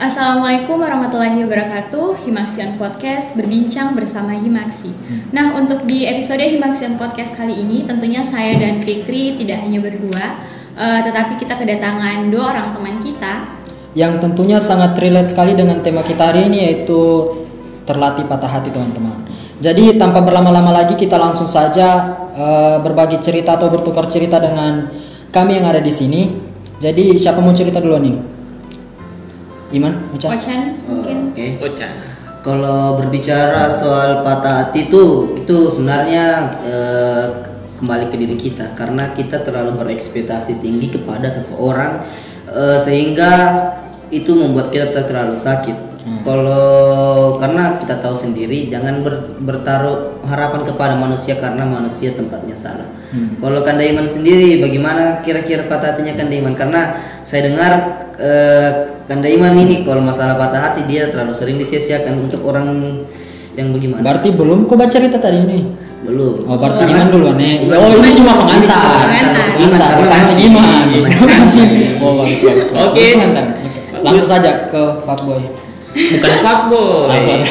Assalamualaikum 0.00 0.80
warahmatullahi 0.80 1.44
wabarakatuh. 1.44 2.24
Himaxian 2.24 2.80
Podcast 2.80 3.36
berbincang 3.36 3.92
bersama 3.92 4.32
Himaksi 4.32 4.96
Nah 5.28 5.52
untuk 5.52 5.84
di 5.84 6.08
episode 6.08 6.40
Himaxian 6.40 6.96
Podcast 6.96 7.36
kali 7.36 7.60
ini 7.60 7.84
Tentunya 7.84 8.24
saya 8.24 8.56
dan 8.56 8.80
Fikri 8.80 9.36
tidak 9.36 9.60
hanya 9.60 9.76
berdua 9.76 10.40
uh, 10.72 11.04
Tetapi 11.04 11.36
kita 11.36 11.52
kedatangan 11.60 12.32
dua 12.32 12.48
orang 12.48 12.72
teman 12.72 12.96
kita. 12.96 13.60
Yang 13.92 14.24
tentunya 14.24 14.56
sangat 14.56 14.96
relate 14.96 15.28
sekali 15.28 15.52
dengan 15.52 15.84
tema 15.84 16.00
kita 16.00 16.32
hari 16.32 16.48
ini 16.48 16.64
Yaitu 16.64 17.00
terlatih 17.84 18.24
patah 18.24 18.48
hati 18.48 18.72
teman-teman. 18.72 19.20
Jadi 19.60 20.00
tanpa 20.00 20.24
berlama-lama 20.24 20.80
lagi 20.80 20.96
kita 20.96 21.20
langsung 21.20 21.44
saja 21.44 22.16
uh, 22.32 22.80
berbagi 22.80 23.20
cerita 23.20 23.60
atau 23.60 23.68
bertukar 23.68 24.08
cerita 24.08 24.40
dengan 24.40 24.88
kami 25.28 25.60
yang 25.60 25.68
ada 25.68 25.84
di 25.84 25.92
sini. 25.92 26.40
Jadi 26.80 27.20
siapa 27.20 27.44
mau 27.44 27.52
cerita 27.52 27.84
dulu 27.84 28.00
nih? 28.00 28.39
Iman, 29.70 29.94
Ocha. 30.14 30.34
Ochan 30.34 30.74
mungkin. 30.86 31.30
Oke. 31.30 31.58
Okay. 31.58 31.62
Ocha. 31.62 31.88
Kalau 32.40 32.96
berbicara 32.96 33.68
soal 33.68 34.24
patah 34.24 34.64
hati 34.64 34.88
itu 34.88 35.36
itu 35.36 35.56
sebenarnya 35.68 36.26
eh, 36.64 37.26
kembali 37.76 38.08
ke 38.08 38.16
diri 38.16 38.36
kita 38.36 38.72
karena 38.76 39.12
kita 39.12 39.44
terlalu 39.44 39.76
berekspektasi 39.76 40.60
tinggi 40.64 40.88
kepada 40.88 41.28
seseorang 41.28 42.00
eh, 42.48 42.78
sehingga 42.80 43.32
itu 44.10 44.34
membuat 44.34 44.72
kita 44.74 45.06
terlalu 45.06 45.36
sakit 45.36 45.89
Hmm. 46.00 46.24
Kalau 46.24 47.36
karena 47.36 47.76
kita 47.76 48.00
tahu 48.00 48.16
sendiri 48.16 48.72
jangan 48.72 49.04
ber, 49.04 49.36
bertaruh 49.44 50.24
harapan 50.24 50.64
kepada 50.64 50.96
manusia 50.96 51.36
karena 51.36 51.68
manusia 51.68 52.16
tempatnya 52.16 52.56
salah. 52.56 52.88
Hmm. 53.12 53.36
Kalau 53.36 53.60
Kandaiman 53.60 54.08
sendiri 54.08 54.64
bagaimana 54.64 55.20
kira-kira 55.20 55.68
patah 55.68 55.92
hatinya 55.92 56.16
Kandaiman? 56.16 56.56
Karena 56.56 56.96
saya 57.20 57.52
dengar 57.52 57.72
eh, 58.16 58.70
Kandaiman 59.04 59.52
ini 59.60 59.84
kalau 59.84 60.00
masalah 60.00 60.40
patah 60.40 60.72
hati 60.72 60.88
dia 60.88 61.12
terlalu 61.12 61.36
sering 61.36 61.60
disia-siakan 61.60 62.16
untuk 62.24 62.48
orang 62.48 63.04
yang 63.60 63.76
bagaimana? 63.76 64.00
Berarti 64.00 64.28
belum 64.32 64.64
kau 64.64 64.80
baca 64.80 64.88
cerita 64.88 65.20
tadi 65.20 65.36
ini? 65.44 65.60
Belum. 66.00 66.48
Oh, 66.48 66.56
berarti 66.56 66.88
Iman 66.88 67.12
dulu 67.12 67.36
nih. 67.36 67.60
Oh, 67.76 67.92
ini 68.00 68.16
cuma 68.16 68.40
pengantar. 68.40 69.04
Pengantar. 69.52 69.90
Pengantar. 70.00 70.32
Iman. 70.40 70.86
Oh, 72.00 72.24
Oke. 72.24 73.08
Langsung 74.00 74.28
saja 74.32 74.64
ke 74.72 74.80
fuckboy 75.04 75.69
bukan 75.94 76.32
fuckboy 76.42 77.42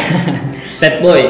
set 0.79 0.95
boy. 1.03 1.21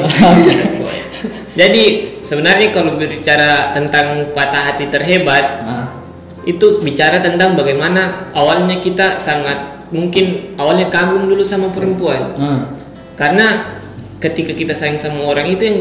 Jadi 1.58 1.84
sebenarnya 2.22 2.70
kalau 2.72 2.96
berbicara 2.96 3.74
tentang 3.74 4.32
patah 4.32 4.72
hati 4.72 4.88
terhebat 4.88 5.66
nah. 5.66 5.88
itu 6.46 6.80
bicara 6.80 7.20
tentang 7.20 7.58
bagaimana 7.58 8.32
awalnya 8.32 8.80
kita 8.80 9.20
sangat 9.20 9.90
mungkin 9.90 10.56
awalnya 10.56 10.88
kagum 10.94 11.26
dulu 11.26 11.42
sama 11.42 11.74
perempuan. 11.74 12.38
Nah. 12.38 12.62
karena 13.18 13.76
ketika 14.24 14.56
kita 14.56 14.72
sayang 14.72 14.96
sama 14.96 15.28
orang 15.28 15.50
itu 15.52 15.64
yang 15.68 15.80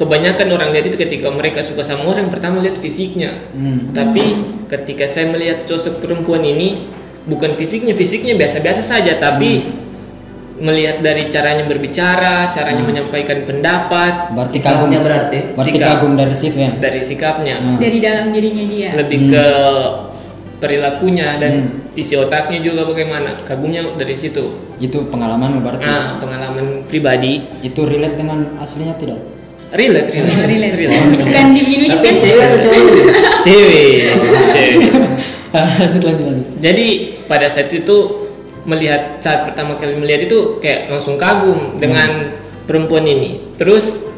kebanyakan 0.00 0.48
orang 0.56 0.72
lihat 0.72 0.88
itu 0.88 0.96
ketika 0.96 1.28
mereka 1.28 1.60
suka 1.60 1.84
sama 1.84 2.08
orang 2.08 2.32
pertama 2.32 2.64
lihat 2.64 2.80
fisiknya. 2.80 3.44
Hmm. 3.52 3.92
tapi 3.92 4.40
ketika 4.72 5.04
saya 5.04 5.28
melihat 5.28 5.60
sosok 5.68 6.00
perempuan 6.00 6.40
ini 6.40 6.88
bukan 7.28 7.52
fisiknya 7.60 7.92
fisiknya 7.92 8.32
biasa-biasa 8.40 8.80
saja 8.80 9.20
tapi 9.20 9.50
hmm 9.60 9.81
melihat 10.62 11.02
dari 11.02 11.26
caranya 11.26 11.66
berbicara, 11.66 12.46
caranya 12.54 12.86
hmm. 12.86 12.90
menyampaikan 12.94 13.42
pendapat. 13.42 14.30
Berarti 14.30 14.58
kagumnya 14.62 15.02
berarti. 15.02 15.38
Berarti 15.58 15.74
sikap, 15.74 15.88
kagum 15.98 16.12
dari 16.14 16.36
situ 16.38 16.56
ya. 16.62 16.70
Dari 16.78 17.00
sikapnya. 17.02 17.56
Hmm. 17.58 17.78
Dari 17.82 17.98
dalam 17.98 18.30
dirinya 18.30 18.64
dia. 18.70 18.90
Lebih 18.94 19.18
hmm. 19.26 19.30
ke 19.34 19.46
perilakunya 20.62 21.42
dan 21.42 21.52
hmm. 21.66 21.98
isi 21.98 22.14
otaknya 22.14 22.62
juga 22.62 22.86
bagaimana. 22.86 23.42
Kagumnya 23.42 23.98
dari 23.98 24.14
situ. 24.14 24.54
Itu 24.78 25.10
pengalaman 25.10 25.58
berarti. 25.58 25.82
Nah, 25.82 26.22
pengalaman 26.22 26.86
pribadi. 26.86 27.42
Itu 27.66 27.82
relate 27.82 28.14
dengan 28.14 28.54
aslinya 28.62 28.94
tidak? 28.94 29.18
Relate, 29.74 30.14
relate, 30.14 30.36
oh, 30.38 30.46
relate. 30.46 30.76
relate. 30.78 31.06
Bukan 31.26 31.46
di 31.58 31.62
minum 31.66 31.88
Tapi 31.90 32.08
cewek 32.14 32.44
atau 32.46 32.58
cowok? 32.62 32.82
cewek. 33.42 33.98
cewek. 34.54 34.90
lanjut, 35.50 36.02
lanjut, 36.06 36.24
lanjut. 36.30 36.46
Jadi 36.62 36.86
pada 37.26 37.50
saat 37.50 37.72
itu 37.74 38.21
melihat 38.62 39.18
saat 39.18 39.42
pertama 39.46 39.74
kali 39.74 39.98
melihat 39.98 40.30
itu 40.30 40.62
kayak 40.62 40.86
langsung 40.86 41.18
kagum 41.18 41.78
dengan 41.78 42.32
hmm. 42.32 42.66
perempuan 42.66 43.06
ini. 43.06 43.54
Terus 43.58 44.12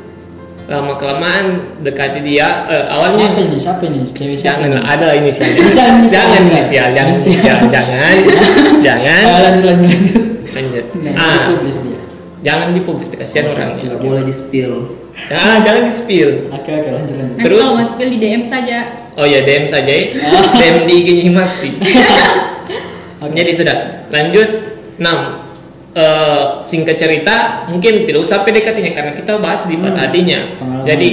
lama 0.65 0.97
kelamaan 0.97 1.61
dekati 1.85 2.25
dia 2.25 2.65
uh, 2.65 2.89
awalnya 2.97 3.29
siapa 3.29 3.41
ini? 3.41 3.57
Siapa 3.61 3.83
ini? 3.85 4.01
Cewek 4.05 4.37
siapa 4.41 4.65
jangan 4.65 4.81
ini? 4.81 4.89
ada 4.89 5.07
inisial. 5.21 5.49
Inisial 5.53 5.89
jangan 6.09 6.41
inisial. 6.41 6.89
jangan 6.93 7.15
inisial. 7.15 7.59
jangan. 7.69 8.17
Jangan. 8.85 9.23
Lanjut 9.25 9.65
lanjut 9.65 9.93
lanjut. 10.53 10.85
Nah, 11.01 11.13
ah. 11.17 11.43
publis 11.57 11.79
dia. 11.89 12.01
Jangan 12.45 12.77
dipublis 12.77 13.09
kasihan 13.17 13.57
orang 13.57 13.81
nggak 13.81 14.01
boleh 14.05 14.21
di 14.29 14.35
spill. 14.37 14.93
Ah 15.33 15.65
jangan 15.65 15.89
di 15.89 15.95
spill. 15.95 16.53
Oke 16.53 16.69
oke 16.69 16.89
lanjut 16.93 17.17
lanjut. 17.17 17.41
Terus 17.41 17.65
kalau 17.65 17.81
mau 17.81 17.89
spill 17.89 18.11
di 18.13 18.19
DM 18.21 18.45
saja. 18.45 18.79
Oh 19.17 19.25
ya 19.25 19.41
DM 19.41 19.65
saja. 19.65 19.89
Ya 20.05 20.13
DM 20.53 20.77
di 20.85 20.95
IG 21.01 21.09
Himaksi 21.33 21.71
okay. 23.21 23.35
jadi 23.35 23.51
sudah 23.55 23.77
lanjut 24.11 24.49
6 24.99 25.05
uh, 25.05 25.13
eh, 25.95 26.43
singkat 26.67 26.97
cerita 26.99 27.67
mungkin 27.71 28.07
tidak 28.07 28.21
usah 28.23 28.43
PDKT-nya 28.43 28.93
karena 28.95 29.13
kita 29.15 29.39
bahas 29.39 29.67
di 29.67 29.79
hmm. 29.79 29.95
hatinya 29.95 30.41
jadi 30.87 31.09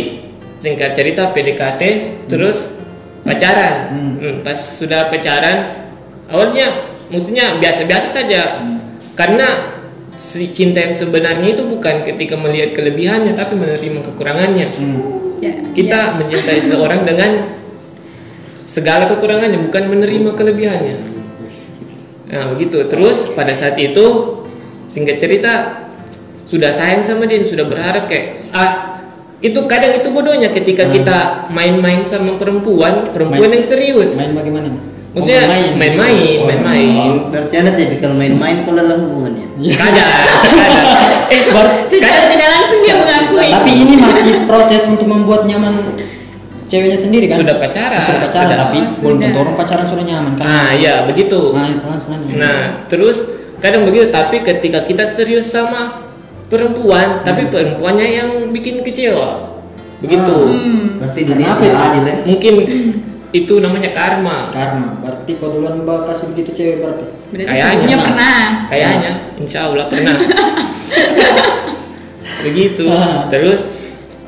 singkat 0.62 0.94
cerita 0.94 1.34
PDKT 1.34 1.82
hmm. 1.82 2.06
terus 2.30 2.78
pacaran 3.26 3.76
hmm. 3.94 4.14
Hmm, 4.22 4.36
pas 4.46 4.58
sudah 4.58 5.10
pacaran 5.10 5.90
awalnya 6.30 6.90
maksudnya 7.10 7.58
biasa-biasa 7.58 8.08
saja 8.10 8.62
hmm. 8.62 8.78
karena 9.18 9.78
si 10.18 10.54
cinta 10.54 10.86
yang 10.86 10.94
sebenarnya 10.94 11.58
itu 11.58 11.66
bukan 11.66 12.06
ketika 12.06 12.38
melihat 12.38 12.78
kelebihannya 12.78 13.34
tapi 13.34 13.58
menerima 13.58 14.00
kekurangannya 14.06 14.70
hmm. 14.74 15.02
Ya, 15.42 15.58
kita 15.74 16.14
ya. 16.14 16.14
mencintai 16.22 16.62
seorang 16.62 17.02
dengan 17.02 17.50
segala 18.62 19.10
kekurangannya 19.10 19.58
bukan 19.66 19.90
menerima 19.90 20.38
kelebihannya 20.38 21.11
Nah 22.32 22.48
begitu. 22.56 22.80
Terus 22.88 23.36
pada 23.36 23.52
saat 23.52 23.76
itu 23.76 24.40
singkat 24.88 25.20
cerita 25.20 25.84
sudah 26.48 26.72
sayang 26.72 27.04
sama 27.04 27.28
dia, 27.28 27.44
sudah 27.44 27.68
berharap 27.68 28.08
kayak 28.08 28.52
ah 28.56 28.92
itu 29.42 29.58
kadang 29.66 29.98
itu 29.98 30.10
bodohnya 30.14 30.54
ketika 30.54 30.88
hmm. 30.88 30.94
kita 30.96 31.18
main-main 31.52 32.06
sama 32.08 32.38
perempuan, 32.40 33.10
perempuan 33.12 33.52
main, 33.52 33.58
yang 33.60 33.66
serius. 33.66 34.16
Main 34.16 34.38
bagaimana? 34.38 34.70
Maksudnya 35.12 35.76
main-main, 35.76 36.40
oh, 36.40 36.48
main-main. 36.48 36.92
Oh, 36.96 37.28
berarti 37.28 37.56
anda 37.60 37.76
tipikal 37.76 38.16
main-main 38.16 38.64
kalau 38.64 38.80
dalam 38.80 39.12
hubungannya. 39.12 39.44
Kadang, 39.76 40.08
kadang. 40.08 40.42
Eh, 41.36 41.42
secara 41.84 42.32
tidak 42.32 42.48
langsung 42.48 42.80
dia 42.80 42.96
mengakui. 42.96 43.50
Tapi 43.52 43.72
ini 43.76 43.94
masih 44.00 44.34
proses 44.48 44.88
untuk 44.88 45.12
membuat 45.12 45.44
nyaman 45.44 46.00
ceweknya 46.72 46.96
sendiri 46.96 47.28
kan? 47.28 47.44
Sudah 47.44 47.56
pacaran. 47.60 48.00
Sudah 48.00 48.20
pacaran. 48.24 48.48
Sudah. 48.48 48.58
tapi 48.64 48.78
belum 48.88 49.18
tentu 49.20 49.38
orang 49.44 49.56
pacaran 49.60 49.86
sudah 49.92 50.06
nyaman 50.08 50.32
kan? 50.40 50.46
Nah 50.48 50.70
iya 50.72 51.04
begitu. 51.04 51.52
Nah, 51.52 51.68
itu 51.68 51.88
nah 52.40 52.88
terus 52.88 53.18
kadang 53.60 53.84
begitu 53.84 54.08
tapi 54.08 54.40
ketika 54.40 54.88
kita 54.88 55.04
serius 55.04 55.52
sama 55.52 56.08
perempuan 56.48 57.20
hmm. 57.20 57.28
tapi 57.28 57.52
perempuannya 57.52 58.08
yang 58.08 58.30
bikin 58.56 58.80
kecewa. 58.88 59.52
Begitu. 60.00 60.34
Ah, 60.34 60.56
hmm. 60.56 60.88
berarti 61.04 61.20
dunia 61.28 61.52
tidak 61.60 61.78
adil 61.78 62.04
ya? 62.08 62.16
Mungkin 62.26 62.54
itu 63.32 63.54
namanya 63.60 63.92
karma. 63.92 64.48
Karma. 64.50 64.88
Berarti 65.04 65.32
kau 65.38 65.52
duluan 65.52 65.84
mbak 65.84 66.08
kasih 66.08 66.32
begitu 66.34 66.56
cewek 66.56 66.76
berarti? 66.80 67.06
Berarti 67.36 67.52
kayaknya. 67.52 67.96
pernah. 68.00 68.42
Kayaknya. 68.72 69.12
Insya 69.38 69.60
Allah 69.68 69.86
pernah. 69.92 70.16
Begitu. 72.42 72.90
Ah. 72.90 73.30
terus 73.30 73.70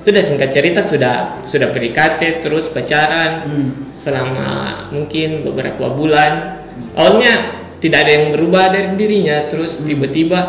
sudah 0.04 0.20
singkat 0.20 0.52
cerita 0.52 0.84
sudah 0.84 1.42
sudah 1.48 1.72
PDKT 1.72 2.44
terus 2.44 2.68
pacaran 2.68 3.48
hmm. 3.48 3.70
selama 3.96 4.48
mungkin 4.92 5.48
beberapa 5.48 5.96
bulan 5.96 6.60
awalnya 7.00 7.64
tidak 7.80 8.08
ada 8.08 8.12
yang 8.12 8.26
berubah 8.36 8.72
dari 8.72 9.00
dirinya 9.00 9.48
terus 9.48 9.80
hmm. 9.80 9.88
tiba-tiba 9.88 10.40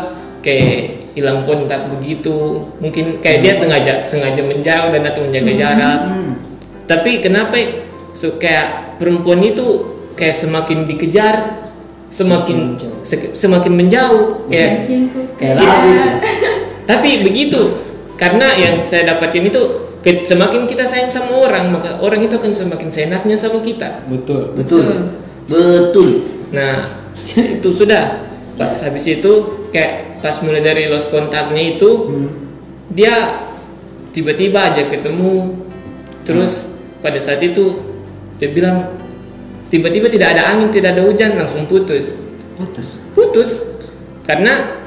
kayak 0.43 1.15
hilang 1.15 1.47
kontak 1.47 1.87
begitu 1.87 2.67
mungkin 2.83 3.23
kayak 3.23 3.39
dia 3.47 3.55
hmm. 3.55 3.61
sengaja 3.63 3.93
sengaja 4.03 4.41
menjauh 4.43 4.91
dan 4.91 5.03
atau 5.07 5.21
menjaga 5.23 5.51
hmm. 5.55 5.59
jarak 5.63 5.99
hmm. 6.03 6.33
tapi 6.83 7.11
kenapa 7.23 7.55
so, 8.11 8.35
kayak 8.35 8.99
perempuan 8.99 9.39
itu 9.39 9.95
kayak 10.19 10.35
semakin 10.35 10.83
dikejar 10.83 11.63
semakin 12.11 12.75
semakin, 13.07 13.31
semakin 13.31 13.73
menjauh 13.73 14.51
kayak 14.51 14.83
kayak 15.39 15.55
tapi 16.91 17.23
begitu 17.23 17.94
karena 18.15 18.55
yang 18.55 18.79
saya 18.79 19.15
dapatin 19.15 19.51
itu 19.51 19.61
semakin 20.05 20.69
kita 20.69 20.87
sayang 20.87 21.09
sama 21.09 21.35
orang 21.35 21.73
maka 21.73 21.97
orang 21.99 22.23
itu 22.23 22.37
akan 22.37 22.53
semakin 22.53 22.89
seenaknya 22.93 23.35
sama 23.35 23.59
kita. 23.59 24.05
Betul. 24.07 24.55
Betul. 24.55 25.11
Betul. 25.49 26.09
Nah 26.53 27.03
itu 27.59 27.69
sudah. 27.73 28.23
Pas 28.55 28.71
habis 28.87 29.03
itu 29.03 29.31
kayak 29.75 30.23
pas 30.23 30.39
mulai 30.39 30.63
dari 30.63 30.87
lost 30.87 31.11
kontaknya 31.11 31.75
itu 31.75 31.89
hmm. 32.07 32.29
dia 32.95 33.43
tiba-tiba 34.15 34.71
aja 34.71 34.87
ketemu. 34.87 35.59
Terus 36.23 36.71
hmm. 36.71 37.03
pada 37.03 37.19
saat 37.19 37.43
itu 37.43 37.83
dia 38.39 38.47
bilang 38.55 38.95
tiba-tiba 39.67 40.07
tidak 40.07 40.39
ada 40.39 40.55
angin 40.55 40.71
tidak 40.71 40.95
ada 40.95 41.03
hujan 41.03 41.35
langsung 41.35 41.67
putus. 41.67 42.23
Putus? 42.55 43.03
Putus. 43.11 43.49
Karena 44.23 44.79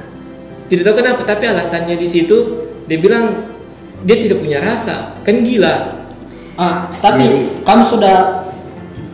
tidak 0.73 0.89
tahu 0.89 1.05
kenapa 1.05 1.23
tapi 1.29 1.45
alasannya 1.45 1.97
di 2.01 2.09
situ 2.09 2.68
dia 2.88 2.99
bilang 2.99 3.25
dia 4.00 4.17
tidak 4.17 4.38
punya 4.38 4.58
rasa 4.58 5.14
kan 5.20 5.40
gila 5.40 6.00
Ah, 6.56 6.90
tapi 6.99 7.23
Jadi- 7.23 7.62
kamu 7.62 7.82
sudah 7.85 8.17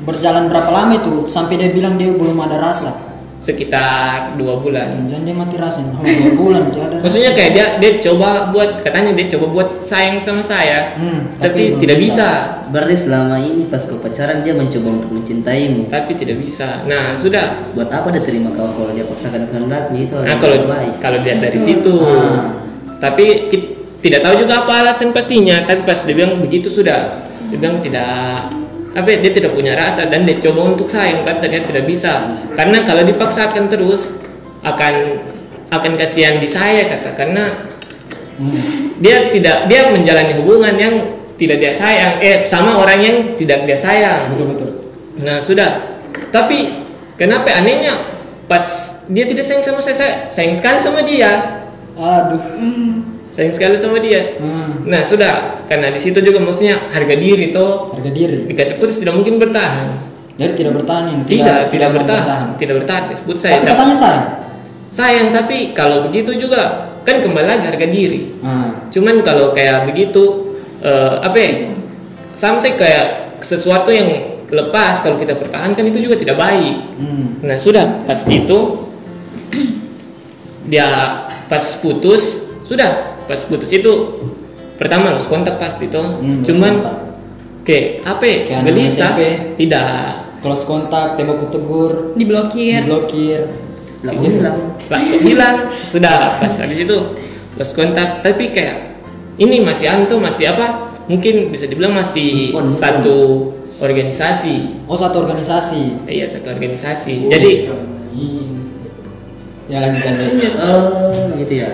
berjalan 0.01 0.49
berapa 0.49 0.65
lama 0.67 0.97
itu 0.97 1.13
sampai 1.27 1.57
dia 1.57 1.71
bilang 1.71 1.95
dia 1.95 2.09
belum 2.09 2.41
ada 2.41 2.57
rasa? 2.59 3.05
sekitar 3.37 4.41
dua 4.41 4.57
bulan 4.57 5.05
Jangan 5.05 5.21
dia 5.23 5.37
mati 5.37 5.57
rasa. 5.57 5.85
Oh, 5.85 6.01
dua 6.01 6.33
bulan 6.35 6.63
dia 6.67 6.81
ada 6.83 6.97
maksudnya 6.99 7.29
rasa. 7.29 7.39
kayak 7.39 7.51
dia 7.53 7.67
dia 7.77 7.93
coba 8.03 8.49
buat 8.49 8.81
katanya 8.81 9.13
dia 9.13 9.29
coba 9.29 9.47
buat 9.53 9.69
sayang 9.85 10.17
sama 10.17 10.41
saya 10.41 10.97
Hmm, 10.97 11.29
tapi, 11.37 11.77
belum 11.77 11.79
tidak 11.79 11.97
bisa. 12.01 12.29
Berarti 12.67 12.97
selama 12.99 13.37
ini 13.37 13.69
pas 13.69 13.85
kau 13.85 14.01
pacaran 14.01 14.41
dia 14.41 14.57
mencoba 14.57 14.89
untuk 14.91 15.13
mencintaimu. 15.13 15.85
tapi 15.87 16.17
tidak 16.17 16.41
bisa 16.41 16.89
nah 16.89 17.13
sudah 17.13 17.69
Buat 17.77 17.93
apa 17.93 18.09
dia 18.11 18.25
terima 18.25 18.49
kau 18.49 18.65
kalau 18.67 18.91
dia 18.91 19.05
paksakan 19.05 19.45
kehendaknya 19.45 20.01
itu 20.01 20.17
nah 20.17 20.41
kalau 20.41 20.65
baik. 20.65 20.97
kalau 20.97 21.21
dia 21.21 21.37
dari 21.37 21.61
situ 21.61 21.93
Ah. 22.01 22.64
Tapi 22.99 23.51
tidak 24.05 24.21
tahu 24.21 24.45
juga 24.45 24.67
apa 24.67 24.85
alasan 24.85 25.11
pastinya 25.17 25.65
tapi 25.65 25.83
pas 25.83 26.05
dia 26.05 26.15
bilang 26.15 26.39
begitu 26.41 26.69
sudah 26.69 27.25
dia 27.49 27.59
bilang 27.59 27.81
tidak 27.81 28.51
apa 28.95 29.09
ya, 29.11 29.19
dia 29.27 29.33
tidak 29.35 29.51
punya 29.59 29.75
rasa 29.75 30.07
dan 30.07 30.23
dia 30.23 30.39
coba 30.39 30.71
untuk 30.71 30.87
sayang 30.87 31.27
tapi 31.27 31.43
ternyata 31.43 31.67
tidak 31.75 31.85
bisa 31.89 32.31
karena 32.55 32.87
kalau 32.87 33.03
dipaksakan 33.03 33.67
terus 33.67 34.23
akan 34.63 35.19
akan 35.75 35.93
kasihan 35.99 36.39
di 36.39 36.47
saya 36.47 36.87
kata 36.87 37.17
karena 37.19 37.75
Hmm. 38.35 38.59
dia 38.99 39.31
tidak 39.31 39.71
dia 39.71 39.95
menjalani 39.95 40.35
hubungan 40.43 40.75
yang 40.75 41.07
tidak 41.39 41.63
dia 41.63 41.71
sayang 41.71 42.19
eh 42.19 42.43
sama 42.43 42.83
orang 42.83 42.99
yang 42.99 43.17
tidak 43.39 43.63
dia 43.63 43.79
sayang 43.79 44.35
Betul 44.35 44.47
betul. 44.51 44.71
Nah 45.23 45.39
sudah, 45.39 46.03
tapi 46.35 46.83
kenapa 47.15 47.55
anehnya 47.55 47.95
pas 48.51 48.99
dia 49.07 49.23
tidak 49.31 49.47
sayang 49.47 49.63
sama 49.63 49.79
saya, 49.79 49.95
saya 49.95 50.13
sayang 50.35 50.55
sekali 50.59 50.79
sama 50.83 51.07
dia, 51.07 51.63
Aduh. 51.95 52.43
sayang 53.31 53.51
sekali 53.51 53.75
sama 53.75 53.99
dia. 53.99 54.39
Hmm. 54.39 54.87
Nah 54.87 55.03
sudah, 55.03 55.63
karena 55.67 55.91
di 55.91 55.99
situ 55.99 56.23
juga 56.23 56.39
maksudnya 56.39 56.87
harga 56.87 57.19
diri 57.19 57.51
tuh 57.51 57.91
Harga 57.91 58.11
diri. 58.15 58.47
dikasih 58.47 58.79
putus 58.79 59.03
tidak 59.03 59.19
mungkin 59.19 59.43
bertahan. 59.43 59.91
Jadi 60.35 60.53
tidak 60.55 60.83
bertahan 60.83 61.05
ini. 61.11 61.23
Tidak, 61.27 61.61
tidak, 61.71 61.89
mau 61.91 62.03
bertahan, 62.03 62.43
tidak 62.59 62.75
bertahan. 62.83 63.03
Disebut 63.11 63.37
saya 63.39 63.59
Tapi 63.59 63.67
katanya 63.71 63.95
sayang. 63.95 64.27
sayang, 64.91 65.29
tapi 65.31 65.75
kalau 65.75 66.07
begitu 66.07 66.35
juga 66.35 66.91
kan 67.03 67.23
kembali 67.23 67.47
lagi 67.47 67.65
harga 67.71 67.87
diri. 67.87 68.35
Ah. 68.43 68.71
Cuman 68.91 69.23
kalau 69.23 69.51
kayak 69.51 69.87
begitu, 69.87 70.55
eh, 70.83 71.15
apa 71.19 71.37
ya? 71.39 71.51
Sampai 72.35 72.75
kayak 72.75 73.39
sesuatu 73.43 73.91
yang 73.91 74.11
lepas 74.51 75.03
kalau 75.03 75.19
kita 75.19 75.35
pertahankan 75.35 75.87
itu 75.87 76.03
juga 76.03 76.19
tidak 76.19 76.39
baik. 76.39 76.77
Hmm. 76.99 77.43
Nah 77.43 77.59
sudah 77.59 78.03
pas 78.03 78.19
itu 78.27 78.59
dia 80.71 80.87
pas 81.47 81.65
putus 81.81 82.49
sudah 82.65 83.21
pas 83.25 83.41
putus 83.45 83.71
itu 83.73 83.93
pertama 84.77 85.15
harus 85.15 85.25
kontak 85.29 85.57
pasti 85.61 85.87
tuh 85.89 86.19
Hmm, 86.21 86.43
cuman 86.43 86.75
kayak 87.65 88.05
apa 88.05 88.25
ya? 88.27 88.61
Gelisah 88.61 89.13
SMP. 89.17 89.23
tidak. 89.57 89.93
Close 90.45 90.69
kontak, 90.69 91.17
tembak 91.17 91.49
tegur, 91.49 92.13
diblokir. 92.21 92.85
Diblokir. 92.85 93.41
Lah 94.05 94.13
gitu. 94.13 94.37
bilang 94.37 94.57
lah 94.93 95.01
kok 95.01 95.21
hilang? 95.25 95.57
Sudah 95.89 96.37
pas 96.37 96.53
habis 96.61 96.85
itu 96.85 96.97
lost 97.57 97.73
kontak 97.73 98.21
tapi 98.21 98.53
kayak 98.53 99.01
ini 99.41 99.65
masih 99.65 99.89
antum 99.89 100.21
masih 100.21 100.53
apa? 100.53 100.93
Mungkin 101.09 101.49
bisa 101.49 101.65
dibilang 101.65 101.97
masih 101.97 102.53
satu 102.69 103.49
organisasi. 103.81 104.85
Oh 104.85 104.97
satu 104.97 105.25
organisasi. 105.25 106.05
iya 106.13 106.29
satu 106.29 106.53
organisasi. 106.53 107.33
Jadi 107.33 107.53
Hmm. 108.15 108.64
Ya 109.65 109.81
lanjut 109.81 110.03
lanjut. 110.03 110.53
oh 110.57 111.33
gitu 111.37 111.53
ya. 111.57 111.69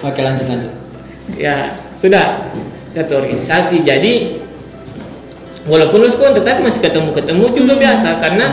Oke 0.00 0.20
lanjut 0.20 0.46
lanjut. 0.46 0.72
ya 1.32 1.56
sudah 1.94 2.50
satu 2.92 3.18
organisasi 3.18 3.82
jadi 3.82 4.42
walaupun 5.64 6.02
lulus 6.02 6.18
tapi 6.18 6.60
masih 6.60 6.82
ketemu 6.82 7.14
ketemu 7.14 7.44
juga 7.54 7.74
biasa 7.78 8.18
karena 8.18 8.46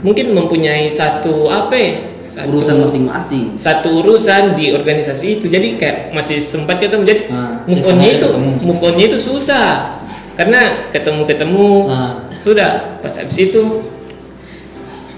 mungkin 0.00 0.32
mempunyai 0.32 0.88
satu 0.88 1.46
apa 1.46 1.74
ya 1.74 1.92
satu, 2.24 2.48
Urusan 2.50 2.80
masing-masing. 2.80 3.44
satu 3.54 4.00
urusan 4.00 4.56
di 4.56 4.72
organisasi 4.72 5.38
itu 5.38 5.46
jadi 5.46 5.76
kayak 5.76 5.98
masih 6.10 6.40
sempat 6.40 6.80
ketemu 6.80 7.04
jadi 7.04 7.22
Ah, 7.28 7.60
move 7.68 7.84
onnya 7.84 8.08
itu 8.10 8.26
ketemu. 8.26 8.50
move 8.64 8.80
onnya 8.82 9.04
itu 9.06 9.18
susah 9.20 10.00
karena 10.34 10.60
ketemu 10.90 11.22
ketemu 11.24 11.68
Ah. 11.86 12.12
sudah 12.40 12.98
pas 12.98 13.12
habis 13.12 13.36
itu 13.38 13.60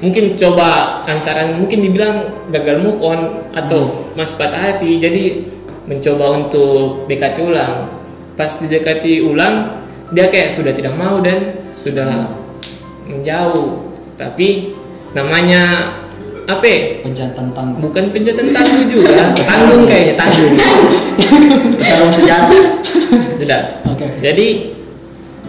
mungkin 0.00 0.36
coba 0.36 1.00
antaran 1.08 1.56
mungkin 1.56 1.80
dibilang 1.80 2.48
gagal 2.52 2.76
move 2.84 3.00
on 3.00 3.48
atau 3.56 4.12
masih 4.12 4.36
patah 4.36 4.60
hati 4.60 5.00
jadi 5.00 5.48
mencoba 5.88 6.44
untuk 6.44 7.08
dekati 7.08 7.40
ulang 7.40 7.88
pas 8.36 8.50
didekati 8.60 9.24
ulang 9.24 9.86
dia 10.12 10.28
kayak 10.28 10.52
sudah 10.52 10.76
tidak 10.76 10.92
mau 10.94 11.18
dan 11.24 11.56
sudah 11.72 12.28
menjauh 13.08 13.88
tapi 14.20 14.76
namanya 15.16 15.94
apa 16.46 16.62
ya? 16.62 16.78
Penjantan 17.02 17.50
tangguh. 17.50 17.80
bukan 17.82 18.04
penjatan 18.14 18.46
tangguh 18.54 18.86
juga 18.86 19.34
tanggung 19.50 19.82
kayaknya 19.88 20.14
tanggung 20.14 20.54
Petarung 21.74 22.12
sejati. 22.12 22.58
sudah 23.34 23.82
Oke. 23.90 24.06
jadi 24.22 24.46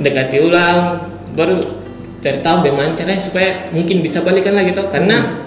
dekati 0.02 0.38
ulang 0.42 1.06
baru 1.38 1.77
cari 2.18 2.40
tahu 2.42 2.66
bagaimana 2.66 2.98
caranya 2.98 3.22
supaya 3.22 3.70
mungkin 3.70 4.02
bisa 4.02 4.26
balikan 4.26 4.58
lagi 4.58 4.74
toh. 4.74 4.90
Karena 4.90 5.46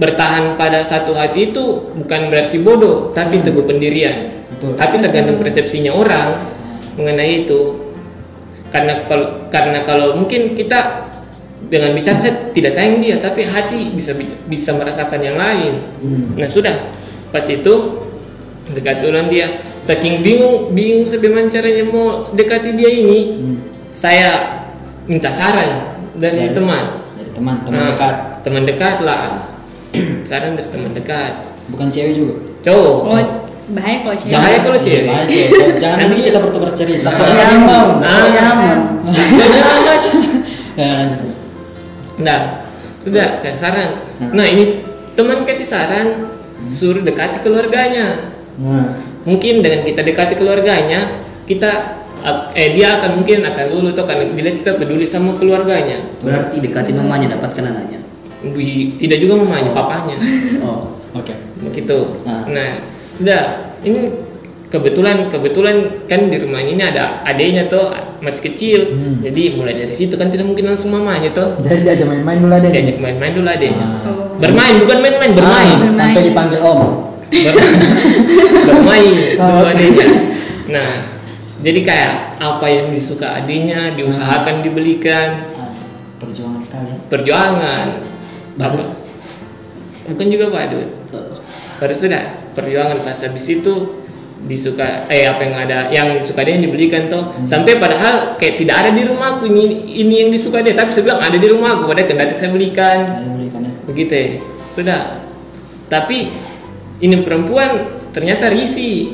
bertahan 0.00 0.56
pada 0.56 0.80
satu 0.80 1.12
hati 1.12 1.52
itu 1.52 1.92
bukan 1.92 2.32
berarti 2.32 2.56
bodoh 2.58 3.12
tapi 3.12 3.44
teguh 3.44 3.68
pendirian. 3.68 4.40
Betul. 4.50 4.76
tapi 4.76 5.00
tergantung 5.00 5.40
persepsinya 5.40 5.92
orang 5.94 6.36
mengenai 7.00 7.46
itu. 7.46 7.80
Karena 8.68 9.08
kalau 9.08 9.48
karena 9.48 9.78
kalau 9.82 10.20
mungkin 10.20 10.52
kita 10.52 11.10
dengan 11.70 11.96
bicara 11.96 12.18
saya 12.18 12.50
tidak 12.52 12.72
sayang 12.72 12.98
dia 13.00 13.20
tapi 13.22 13.46
hati 13.46 13.94
bisa 13.94 14.12
bisa 14.48 14.76
merasakan 14.76 15.20
yang 15.22 15.36
lain. 15.38 15.72
Hmm. 16.02 16.36
Nah 16.36 16.48
sudah. 16.50 16.76
Pas 17.30 17.46
itu 17.46 18.04
dekati 18.74 19.04
ulang 19.08 19.32
dia. 19.32 19.64
Saking 19.80 20.20
bingung 20.20 20.76
bingung 20.76 21.08
sebagaimana 21.08 21.48
caranya 21.48 21.84
mau 21.88 22.28
dekati 22.34 22.76
dia 22.76 22.90
ini. 22.90 23.20
Hmm. 23.32 23.58
saya 23.90 24.59
minta 25.04 25.28
saran 25.28 25.96
dari 26.14 26.48
Dari- 26.48 26.54
teman 26.54 26.84
Dari 27.14 27.30
teman 27.32 27.56
teman 27.62 27.76
Nah, 27.76 27.88
dekat. 27.92 28.14
teman 28.42 28.62
dekat 28.64 28.96
lah 29.00 29.20
saran 30.28 30.54
dari 30.54 30.68
teman 30.68 30.90
dekat 30.90 31.32
Bukan 31.68 31.86
cewek 31.88 32.12
juga. 32.14 32.34
cowok 32.60 32.96
oh 33.06 33.22
bahaya 33.70 34.02
kalau 34.02 34.16
cewek 34.18 34.34
Bahaya 34.34 34.58
kalau 34.60 34.78
cewek. 34.80 35.04
Bahaya 35.06 35.26
cewek. 35.26 35.78
Jangan 35.78 35.96
nanti 36.02 36.20
kita 36.20 36.38
bertukar 36.40 36.70
cerita. 36.74 37.06
Kalau 37.08 37.34
yang 37.38 37.62
mau. 37.62 37.86
Lah 38.02 38.10
kau 38.18 38.28
nyaman. 38.28 38.78
Ya. 40.74 40.90
Nah, 42.18 42.40
sudah 43.00 43.40
kasih 43.40 43.60
saran. 43.60 43.88
Hmm. 44.18 44.30
Nah 44.34 44.44
ini 44.44 44.82
teman 45.14 45.44
kasih 45.44 45.62
saran 45.62 46.28
suruh 46.66 47.00
dekati 47.00 47.40
keluarganya. 47.40 48.34
Nah, 48.58 48.90
Mungkin 49.20 49.60
dengan 49.60 49.84
kita 49.84 50.00
dekati 50.00 50.32
keluarganya, 50.34 51.20
kita 51.44 51.99
eh 52.52 52.72
dia 52.72 52.96
akan 52.96 53.10
mungkin 53.16 53.40
akan 53.42 53.64
lulu 53.68 53.90
tuh 53.90 54.04
karena 54.04 54.24
dilihat 54.26 54.56
kita 54.56 54.74
peduli 54.74 55.04
sama 55.04 55.34
keluarganya. 55.34 55.96
Berarti 56.18 56.58
dekati 56.58 56.92
mamanya 56.92 57.32
dapatkan 57.32 57.64
anaknya. 57.66 58.00
Tidak 58.96 59.18
juga 59.18 59.34
mamanya, 59.36 59.70
papanya. 59.70 60.16
Oh. 60.60 60.96
oke. 61.12 61.34
begitu 61.60 61.98
Ah. 62.22 62.46
nah 62.46 62.80
udah 63.18 63.42
ini 63.80 64.08
kebetulan 64.66 65.26
kebetulan 65.26 65.76
kan 66.06 66.24
di 66.24 66.38
rumah 66.38 66.56
ini 66.58 66.78
ada 66.78 67.20
adiknya 67.22 67.66
tuh 67.66 67.90
masih 68.20 68.48
kecil 68.48 68.80
Hmm. 68.88 69.20
jadi 69.20 69.52
mulai 69.52 69.74
dari 69.74 69.90
situ 69.90 70.14
kan 70.14 70.30
tidak 70.30 70.46
mungkin 70.46 70.64
langsung 70.64 70.88
mamanya 70.88 71.28
tuh 71.30 71.58
Jadi 71.58 71.82
diajak 71.82 72.06
main-main 72.06 72.38
dulu 72.38 72.54
ada. 72.54 72.64
diajak 72.64 72.96
main-main 72.96 73.32
dulu 73.34 73.44
adiknya 73.44 73.86
Ah. 73.98 74.08
Oh. 74.08 74.38
bermain 74.38 74.78
bukan 74.78 74.98
main-main 75.00 75.32
bermain 75.34 75.76
Ah, 75.76 75.90
sampai 75.90 76.00
Bermain. 76.14 76.24
dipanggil 76.24 76.60
om. 76.62 76.80
Ber- 77.28 77.60
bermain 78.64 79.14
Oh, 79.42 79.62
adiknya 79.66 80.06
nah 80.66 80.90
jadi 81.60 81.80
kayak 81.84 82.14
apa 82.40 82.66
yang 82.68 82.88
disuka 82.92 83.36
adiknya 83.36 83.92
diusahakan 83.92 84.64
dibelikan. 84.64 85.28
Ah, 85.56 85.72
perjuangan 86.16 86.60
sekali. 86.64 86.88
perjuangan. 87.12 87.86
Apa 88.60 88.84
bukan 90.10 90.26
juga 90.26 90.46
badut 90.50 90.88
baru 91.80 91.94
sudah 91.96 92.22
perjuangan 92.52 93.00
pas 93.00 93.16
habis 93.24 93.46
itu 93.48 94.02
disuka 94.40 95.04
eh 95.12 95.28
apa 95.28 95.40
yang 95.44 95.56
ada 95.56 95.78
yang 95.92 96.08
disuka 96.16 96.44
dia 96.44 96.56
yang 96.56 96.64
dibelikan 96.64 97.08
tuh 97.08 97.28
sampai 97.44 97.76
padahal 97.76 98.40
kayak 98.40 98.56
tidak 98.56 98.76
ada 98.84 98.90
di 98.96 99.04
rumahku 99.04 99.44
ini 99.48 99.84
ini 100.00 100.24
yang 100.24 100.30
disuka 100.32 100.64
dia. 100.64 100.72
Tapi 100.72 100.88
saya 100.92 101.08
bilang 101.08 101.20
ada 101.20 101.36
di 101.36 101.48
rumahku 101.48 101.84
padahal 101.84 102.08
kendati 102.08 102.32
saya 102.36 102.52
belikan. 102.52 102.98
Saya 103.04 103.32
belikan 103.36 103.60
ya. 103.64 103.72
begitu 103.84 104.12
ya. 104.12 104.28
Sudah. 104.64 105.00
Tapi 105.92 106.32
ini 107.04 107.16
perempuan 107.20 108.00
ternyata 108.12 108.48
risi 108.48 109.12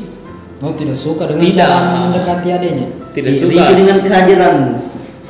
Oh 0.59 0.73
tidak 0.73 0.97
suka 0.97 1.29
dengan 1.29 1.43
Tidak. 1.45 1.61
cara 1.61 2.09
mendekati 2.09 2.49
adanya. 2.49 2.87
tidak 3.13 3.31
Isi 3.33 3.41
suka 3.45 3.65
dengan 3.73 3.97
kehadiran. 4.01 4.55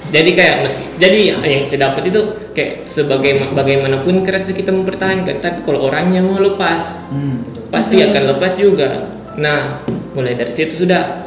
jadi 0.06 0.30
kayak 0.32 0.54
meski 0.62 0.84
jadi 0.96 1.18
yang 1.42 1.62
saya 1.62 1.90
dapat 1.90 2.02
itu 2.06 2.20
kayak 2.50 2.86
sebagai 2.86 3.50
bagaimanapun 3.50 4.22
keras 4.22 4.46
kita 4.46 4.70
mempertahankan 4.70 5.38
tapi 5.38 5.58
kalau 5.62 5.82
orangnya 5.84 6.22
mau 6.22 6.38
lepas 6.38 7.10
Hmm, 7.10 7.42
betul. 7.44 7.62
pasti 7.68 7.96
akan 8.00 8.22
lepas 8.32 8.52
juga 8.54 8.90
nah 9.34 9.82
mulai 10.14 10.32
dari 10.32 10.46
situ 10.48 10.78
sudah 10.78 11.26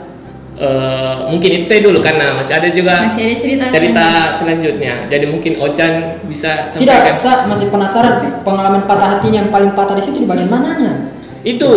eh, 0.55 1.17
mungkin 1.27 1.49
itu 1.53 1.65
saya 1.65 1.79
dulu 1.81 1.99
karena 1.99 2.33
masih 2.33 2.55
ada 2.55 2.71
juga 2.71 3.03
Masih 3.03 3.23
ada 3.25 3.35
cerita 3.35 3.63
cerita 3.69 4.05
selanjutnya 4.31 4.93
jadi 5.07 5.25
mungkin 5.27 5.59
Ocan 5.59 5.91
bisa 6.23 6.65
Tidak, 6.65 6.79
sampaikan 6.79 7.13
saya 7.13 7.35
masih 7.45 7.67
penasaran 7.67 8.15
sih 8.15 8.29
pengalaman 8.41 8.83
patah 8.83 9.09
hatinya 9.13 9.43
yang 9.43 9.49
paling 9.49 9.71
patah 9.71 9.93
di 9.93 10.01
situ 10.01 10.23
di 10.23 10.27
bagian 10.27 10.47
mananya? 10.47 11.11
itu 11.41 11.71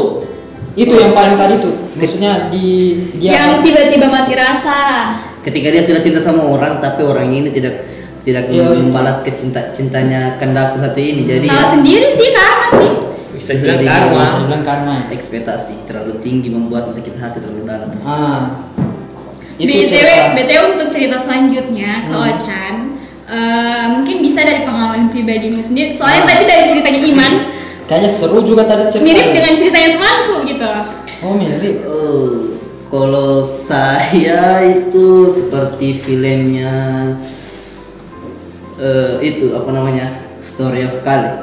Itu 0.72 0.94
yang 0.94 1.12
paling 1.12 1.36
tadi 1.36 1.54
tuh, 1.60 1.74
maksudnya 1.92 2.48
di 2.48 2.96
dia 3.20 3.30
yang 3.34 3.50
tiba-tiba 3.60 4.08
mati 4.08 4.32
rasa 4.32 5.12
ketika 5.40 5.68
dia 5.68 5.82
sudah 5.82 6.00
cinta 6.00 6.16
sama 6.18 6.42
orang 6.42 6.78
tapi 6.78 7.02
orang 7.02 7.28
ini 7.28 7.50
tidak 7.50 7.84
tidak 8.22 8.46
iya. 8.48 8.70
membalas 8.70 9.20
kecinta 9.20 9.74
cintanya 9.74 10.38
kendaku 10.38 10.78
satu 10.78 10.96
ini 10.96 11.26
jadi 11.26 11.42
salah 11.44 11.60
ya, 11.60 11.66
sendiri 11.66 12.06
sih 12.06 12.28
karma 12.30 12.68
sih 12.70 12.90
bisa 13.32 13.50
Sudah 13.58 13.76
karma 13.80 14.22
bilang 14.46 14.62
karma. 14.62 14.96
ekspektasi 15.10 15.82
terlalu 15.84 16.22
tinggi 16.22 16.48
membuat 16.48 16.88
sakit 16.88 17.18
hati 17.18 17.42
terlalu 17.42 17.66
dalam 17.66 17.90
Ah, 18.06 18.70
BTW, 19.58 19.82
cerita. 19.84 20.32
BTW 20.32 20.60
untuk 20.72 20.88
cerita 20.88 21.16
selanjutnya 21.18 22.06
ke 22.06 22.12
Hmm. 22.12 22.28
Ocan 22.30 22.74
eh, 23.26 23.84
mungkin 23.92 24.16
bisa 24.20 24.40
dari 24.40 24.62
pengalaman 24.62 25.10
pribadimu 25.10 25.58
sendiri 25.58 25.90
soalnya 25.90 26.22
tadi 26.24 26.44
dari 26.46 26.64
ceritanya 26.64 27.00
Iman 27.02 27.32
Kayaknya 27.92 28.08
seru 28.08 28.40
juga 28.40 28.64
tadi 28.64 28.88
cerita. 28.88 29.04
mirip 29.04 29.28
dengan 29.36 29.52
ceritanya 29.52 29.90
temanku 30.00 30.34
gitu 30.48 30.64
Oh 31.28 31.36
mirip. 31.36 31.84
Eh, 31.84 32.32
kalau 32.88 33.44
saya 33.44 34.64
itu 34.64 35.28
seperti 35.28 36.00
filmnya 36.00 36.72
eh, 38.80 39.20
itu 39.20 39.52
apa 39.52 39.68
namanya 39.76 40.08
Story 40.40 40.88
of 40.88 41.04
Kali 41.04 41.36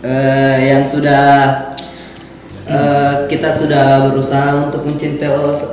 eh, 0.00 0.56
yang 0.64 0.88
sudah 0.88 1.68
eh, 2.70 3.14
kita 3.26 3.50
sudah 3.50 4.06
berusaha 4.06 4.70
untuk 4.70 4.86
mencintai 4.86 5.26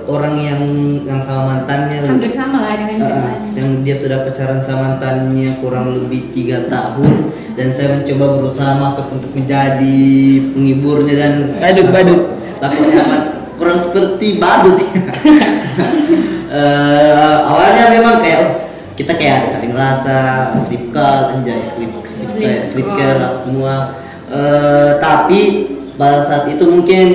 orang 0.09 0.35
yang 0.41 0.61
yang 1.05 1.21
sama 1.21 1.61
mantannya 1.61 2.01
hampir 2.01 2.33
sama 2.33 2.57
lah 2.65 2.73
dengan 2.73 2.97
ceritanya 3.05 3.49
yang 3.53 3.69
dia 3.85 3.95
sudah 3.95 4.25
pacaran 4.25 4.57
sama 4.57 4.97
mantannya 4.97 5.61
kurang 5.61 5.93
lebih 5.93 6.33
tiga 6.33 6.65
tahun 6.65 7.29
dan 7.53 7.69
saya 7.69 8.01
mencoba 8.01 8.25
berusaha 8.41 8.71
masuk 8.81 9.05
untuk 9.13 9.31
menjadi 9.33 9.97
penghiburnya 10.53 11.15
dan 11.17 11.33
Badut, 11.61 11.87
badut. 11.93 12.21
aman 12.65 13.21
kurang 13.57 13.77
seperti 13.77 14.41
badut 14.41 14.77
Eh, 16.47 17.35
awalnya 17.43 17.91
memang 17.91 18.23
kayak 18.23 18.71
kita 18.95 19.13
kayak 19.19 19.51
saling 19.51 19.75
rasa 19.75 20.47
sleep 20.55 20.95
call 20.95 21.35
anjay 21.35 21.59
sleep 21.59 21.91
sleep 22.07 22.33
Sleep 22.39 22.63
sleep 22.63 22.87
call. 22.87 22.97
call 22.97 23.17
apa 23.19 23.37
semua 23.37 23.73
Eh, 24.27 24.91
tapi 24.99 25.41
pada 25.97 26.21
saat 26.23 26.45
itu 26.47 26.63
mungkin 26.63 27.05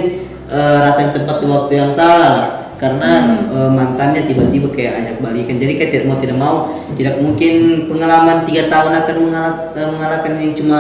eh, 0.50 0.76
rasa 0.82 1.08
yang 1.08 1.12
tepat 1.16 1.40
di 1.40 1.46
waktu 1.48 1.72
yang 1.78 1.90
salah 1.94 2.30
lah. 2.30 2.48
Karena 2.82 3.38
eh, 3.46 3.70
mantannya 3.70 4.26
tiba-tiba 4.26 4.68
kayak 4.74 4.92
ajak 4.98 5.16
balikan. 5.22 5.56
Jadi 5.56 5.72
kayak 5.78 5.90
tidak 5.94 6.06
mau 6.10 6.18
tidak 6.18 6.36
mau 6.36 6.54
tidak 6.98 7.14
mungkin 7.22 7.86
pengalaman 7.86 8.42
tiga 8.42 8.66
tahun 8.66 8.92
akan 9.06 9.16
mengalah, 9.22 9.54
eh, 9.78 9.88
mengalahkan 9.88 10.32
yang 10.42 10.52
cuma 10.58 10.78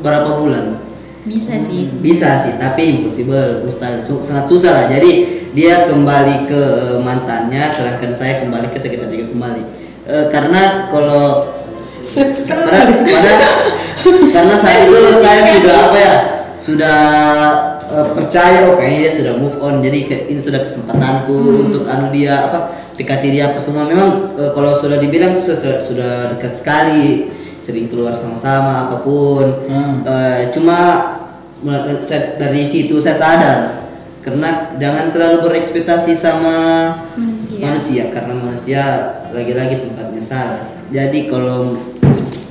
berapa 0.00 0.40
bulan. 0.40 0.80
Bisa 1.22 1.54
sih. 1.54 1.86
Bisa 2.02 2.40
sih 2.40 2.56
tapi 2.56 2.98
impossible. 2.98 3.68
Mustahil 3.68 4.00
Su- 4.00 4.24
sangat 4.24 4.48
susah 4.48 4.72
lah. 4.74 4.84
Jadi 4.88 5.44
dia 5.52 5.84
kembali 5.86 6.48
ke 6.48 6.62
mantannya 7.04 7.76
sedangkan 7.76 8.10
saya 8.16 8.40
kembali 8.42 8.72
ke 8.72 8.80
sekitar 8.80 9.12
juga 9.12 9.28
kembali. 9.30 9.62
Eh, 10.08 10.26
karena 10.32 10.88
kalau 10.90 11.52
karena, 12.02 12.82
karena, 13.06 13.48
karena 14.34 14.54
saat 14.58 14.90
itu 14.90 14.98
saya 15.14 15.42
sudah 15.54 15.76
apa 15.86 15.98
ya 16.00 16.14
sudah 16.62 16.98
eh, 17.90 18.06
percaya 18.14 18.70
oh 18.70 18.78
kayaknya 18.78 19.10
dia 19.10 19.12
sudah 19.12 19.32
move 19.34 19.58
on. 19.58 19.82
Jadi 19.82 19.98
ke- 20.06 20.24
ini 20.30 20.38
sudah 20.38 20.62
kesempatanku 20.62 21.66
untuk 21.68 21.82
anu 21.90 22.14
dia 22.14 22.46
apa 22.46 22.70
dekati 22.94 23.34
dia 23.34 23.50
apa 23.50 23.58
semua. 23.58 23.84
Memang 23.90 24.38
eh, 24.38 24.50
kalau 24.54 24.78
sudah 24.78 25.02
dibilang 25.02 25.34
itu 25.34 25.50
sudah, 25.50 25.82
sudah 25.82 26.12
dekat 26.30 26.54
sekali 26.54 27.34
sering 27.58 27.90
keluar 27.90 28.14
sama-sama 28.14 28.86
apa 28.86 29.02
pun. 29.02 29.66
Hmm. 29.66 30.06
Eh, 30.06 30.54
cuma 30.54 30.78
dari 32.38 32.66
situ 32.66 32.98
saya 32.98 33.14
sadar 33.18 33.58
karena 34.22 34.74
jangan 34.78 35.10
terlalu 35.10 35.50
berekspektasi 35.50 36.14
sama 36.14 36.58
manusia. 37.18 37.58
manusia 37.58 38.02
karena 38.14 38.34
manusia 38.38 38.82
lagi-lagi 39.34 39.82
tempatnya 39.82 40.22
salah. 40.22 40.62
Jadi 40.94 41.26
kalau 41.26 41.74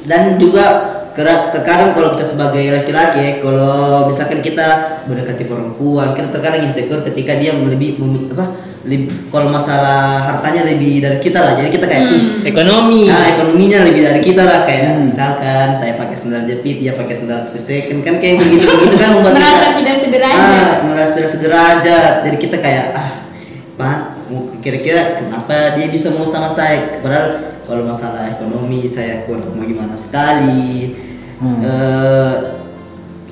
dan 0.08 0.36
juga 0.36 1.00
terkadang 1.16 1.92
kalau 1.92 2.16
kita 2.16 2.24
sebagai 2.24 2.64
laki-laki 2.72 3.20
ya, 3.20 3.32
kalau 3.44 4.08
misalkan 4.08 4.40
kita 4.40 4.68
mendekati 5.06 5.44
perempuan 5.44 6.16
kita 6.16 6.32
terkadang 6.32 6.64
insecure 6.64 7.04
ketika 7.04 7.36
dia 7.36 7.52
lebih 7.56 8.00
mem- 8.00 8.32
apa 8.32 8.72
lebih, 8.82 9.30
kalau 9.30 9.54
masalah 9.54 10.26
hartanya 10.26 10.66
lebih 10.66 11.06
dari 11.06 11.22
kita 11.22 11.38
lah. 11.38 11.54
Jadi 11.54 11.70
kita 11.70 11.86
kayak 11.86 12.18
"Ih, 12.18 12.26
ekonomi. 12.50 13.06
Nah, 13.14 13.30
ekonominya 13.38 13.86
lebih 13.86 14.02
dari 14.10 14.22
kita 14.26 14.42
lah. 14.42 14.66
Kayak 14.66 15.06
misalkan 15.06 15.78
saya 15.78 16.02
pakai 16.02 16.18
sandal 16.18 16.50
jepit, 16.50 16.82
dia 16.82 16.98
pakai 16.98 17.14
sandal 17.14 17.46
three 17.46 17.62
second 17.62 18.02
kan 18.02 18.18
kayak 18.18 18.42
begitu 18.42 18.66
begitu 18.66 18.98
kan 18.98 19.14
membuat 19.14 19.38
merasa 19.38 19.78
kita 19.78 19.80
tidak 19.86 19.98
sederajat 20.02 20.66
ah, 20.82 20.86
merasa 20.90 21.12
tidak 21.14 21.30
sederajat. 21.30 22.14
Jadi 22.26 22.38
kita 22.42 22.58
kayak 22.58 22.86
ah, 22.98 23.10
pan, 23.78 23.98
mau 24.34 24.50
kira-kira 24.58 25.22
kenapa 25.22 25.78
dia 25.78 25.86
bisa 25.86 26.10
mau 26.10 26.26
sama 26.26 26.50
saya? 26.50 26.98
Padahal 27.06 27.51
kalau 27.72 27.88
masalah 27.88 28.28
ekonomi 28.28 28.84
saya 28.84 29.24
kurang 29.24 29.56
mau 29.56 29.64
gimana 29.64 29.96
sekali. 29.96 30.92
Hmm. 31.40 31.64
Eh, 31.64 32.34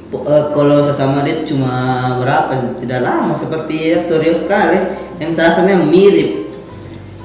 po- 0.08 0.24
eh, 0.24 0.46
kalau 0.56 0.80
sesama 0.80 1.22
dia 1.22 1.36
itu 1.36 1.54
cuma 1.54 1.76
berapa? 2.18 2.80
Tidak 2.80 3.00
lama 3.04 3.36
seperti 3.36 3.92
ya 3.92 4.00
Story 4.00 4.32
of 4.32 4.48
Kale 4.48 4.96
yang 5.20 5.36
saya 5.36 5.52
rasa 5.52 5.68
memang 5.68 5.92
mirip 5.92 6.48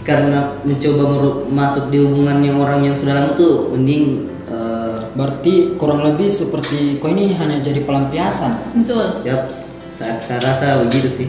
karena 0.02 0.58
mencoba 0.60 1.04
masuk 1.48 1.88
di 1.88 2.02
hubungan 2.02 2.42
yang 2.42 2.58
orang 2.58 2.82
yang 2.82 2.98
sudah 2.98 3.14
lama 3.14 3.38
tuh 3.38 3.70
mending 3.72 4.26
eh, 4.50 4.98
Berarti 5.14 5.78
kurang 5.78 6.02
lebih 6.02 6.26
seperti 6.26 6.98
kau 6.98 7.06
ini 7.06 7.30
hanya 7.38 7.62
jadi 7.62 7.86
pelampiasan. 7.86 8.74
betul 8.82 9.22
yaps 9.22 9.70
saya, 9.94 10.18
saya 10.20 10.42
rasa 10.42 10.82
begitu 10.82 11.06
sih 11.06 11.28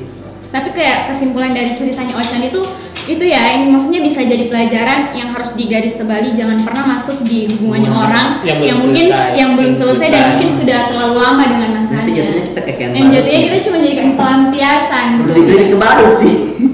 tapi 0.49 0.73
kayak 0.73 1.05
kesimpulan 1.05 1.53
dari 1.53 1.77
ceritanya 1.77 2.17
Ocan 2.17 2.41
itu 2.41 2.65
itu 3.05 3.21
ya 3.21 3.41
yang 3.51 3.69
maksudnya 3.69 4.00
bisa 4.00 4.19
jadi 4.19 4.45
pelajaran 4.45 5.13
yang 5.13 5.29
harus 5.29 5.53
digaris 5.53 5.93
tebali 5.93 6.31
jangan 6.31 6.57
pernah 6.59 6.83
masuk 6.89 7.21
di 7.21 7.45
hubungannya 7.47 7.85
Hubungan 7.85 8.07
orang 8.07 8.27
yang 8.41 8.57
belum 8.57 8.77
mungkin 8.81 9.05
selesai. 9.07 9.31
yang 9.35 9.50
belum 9.53 9.71
Belum 9.71 9.79
selesai 9.79 10.00
dan 10.01 10.12
selesai. 10.12 10.29
mungkin 10.31 10.50
sudah 10.51 10.79
terlalu 10.88 11.13
lama 11.15 11.43
dengan 11.45 11.69
mantannya 11.71 12.01
nanti 12.01 12.12
jatuhnya 12.13 12.43
kita 12.43 12.62
kayak 12.63 12.79
yang 12.79 12.93
yang 12.95 13.07
jatuhnya 13.12 13.39
kita 13.43 13.57
cuma 13.62 13.77
jadikan 13.79 14.07
pelampiasan 14.15 15.03
gitu 15.15 15.29
lebih 15.31 15.45
lebih 15.47 15.67
ke 15.67 15.77
badut 15.77 16.12
sih 16.13 16.33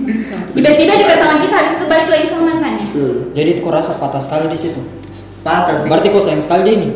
tiba-tiba 0.56 0.92
dekat 0.98 1.18
sama 1.18 1.36
kita 1.40 1.54
habis 1.58 1.74
itu 1.76 1.86
balik 1.86 2.08
lagi 2.08 2.26
sama 2.26 2.44
mantannya 2.48 2.86
betul 2.88 3.12
Jadi 3.32 3.50
kau 3.58 3.72
rasa 3.72 3.92
patah 3.96 4.20
sekali 4.20 4.46
di 4.48 4.58
situ. 4.58 4.80
patah 5.42 5.76
sih 5.76 5.88
Berarti 5.88 6.08
kau 6.08 6.20
sayang 6.20 6.40
sekali 6.40 6.62
dia 6.64 6.76
ini. 6.78 6.90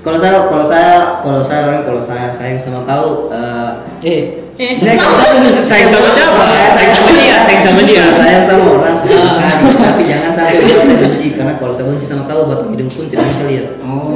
kalau 0.00 0.18
saya 0.18 0.48
kalau 0.48 0.64
saya 0.64 0.92
kalau 1.20 1.40
saya 1.40 1.60
orang 1.66 1.82
kalau 1.82 2.00
saya 2.00 2.28
sayang 2.28 2.58
sama 2.58 2.82
kau 2.82 3.30
eh 3.30 3.70
Eh, 4.02 4.41
Eh, 4.52 4.74
sayang 4.76 5.00
sama. 5.00 5.40
nih? 5.40 5.64
Sayang 5.64 5.88
sama 5.88 6.08
siapa? 6.12 6.44
Sayang 6.76 6.92
sama 6.92 7.10
dia, 7.16 7.36
sayang 7.40 7.62
sama 7.64 7.80
dia. 7.88 8.04
sayang 8.12 8.44
sama 8.44 8.62
orang 8.76 8.94
sayang 9.00 9.24
sekali. 9.24 9.72
Tapi 9.80 10.02
jangan 10.04 10.30
sampai 10.36 10.54
buat 10.68 10.82
saya 10.84 10.98
benci. 11.08 11.26
Karena 11.32 11.54
kalau 11.56 11.72
saya 11.72 11.86
benci 11.88 12.04
sama 12.04 12.22
kau 12.28 12.44
batu 12.44 12.68
hidung 12.68 12.90
pun 12.92 13.08
tidak 13.08 13.32
bisa 13.32 13.44
lihat. 13.48 13.66
Oh. 13.80 14.12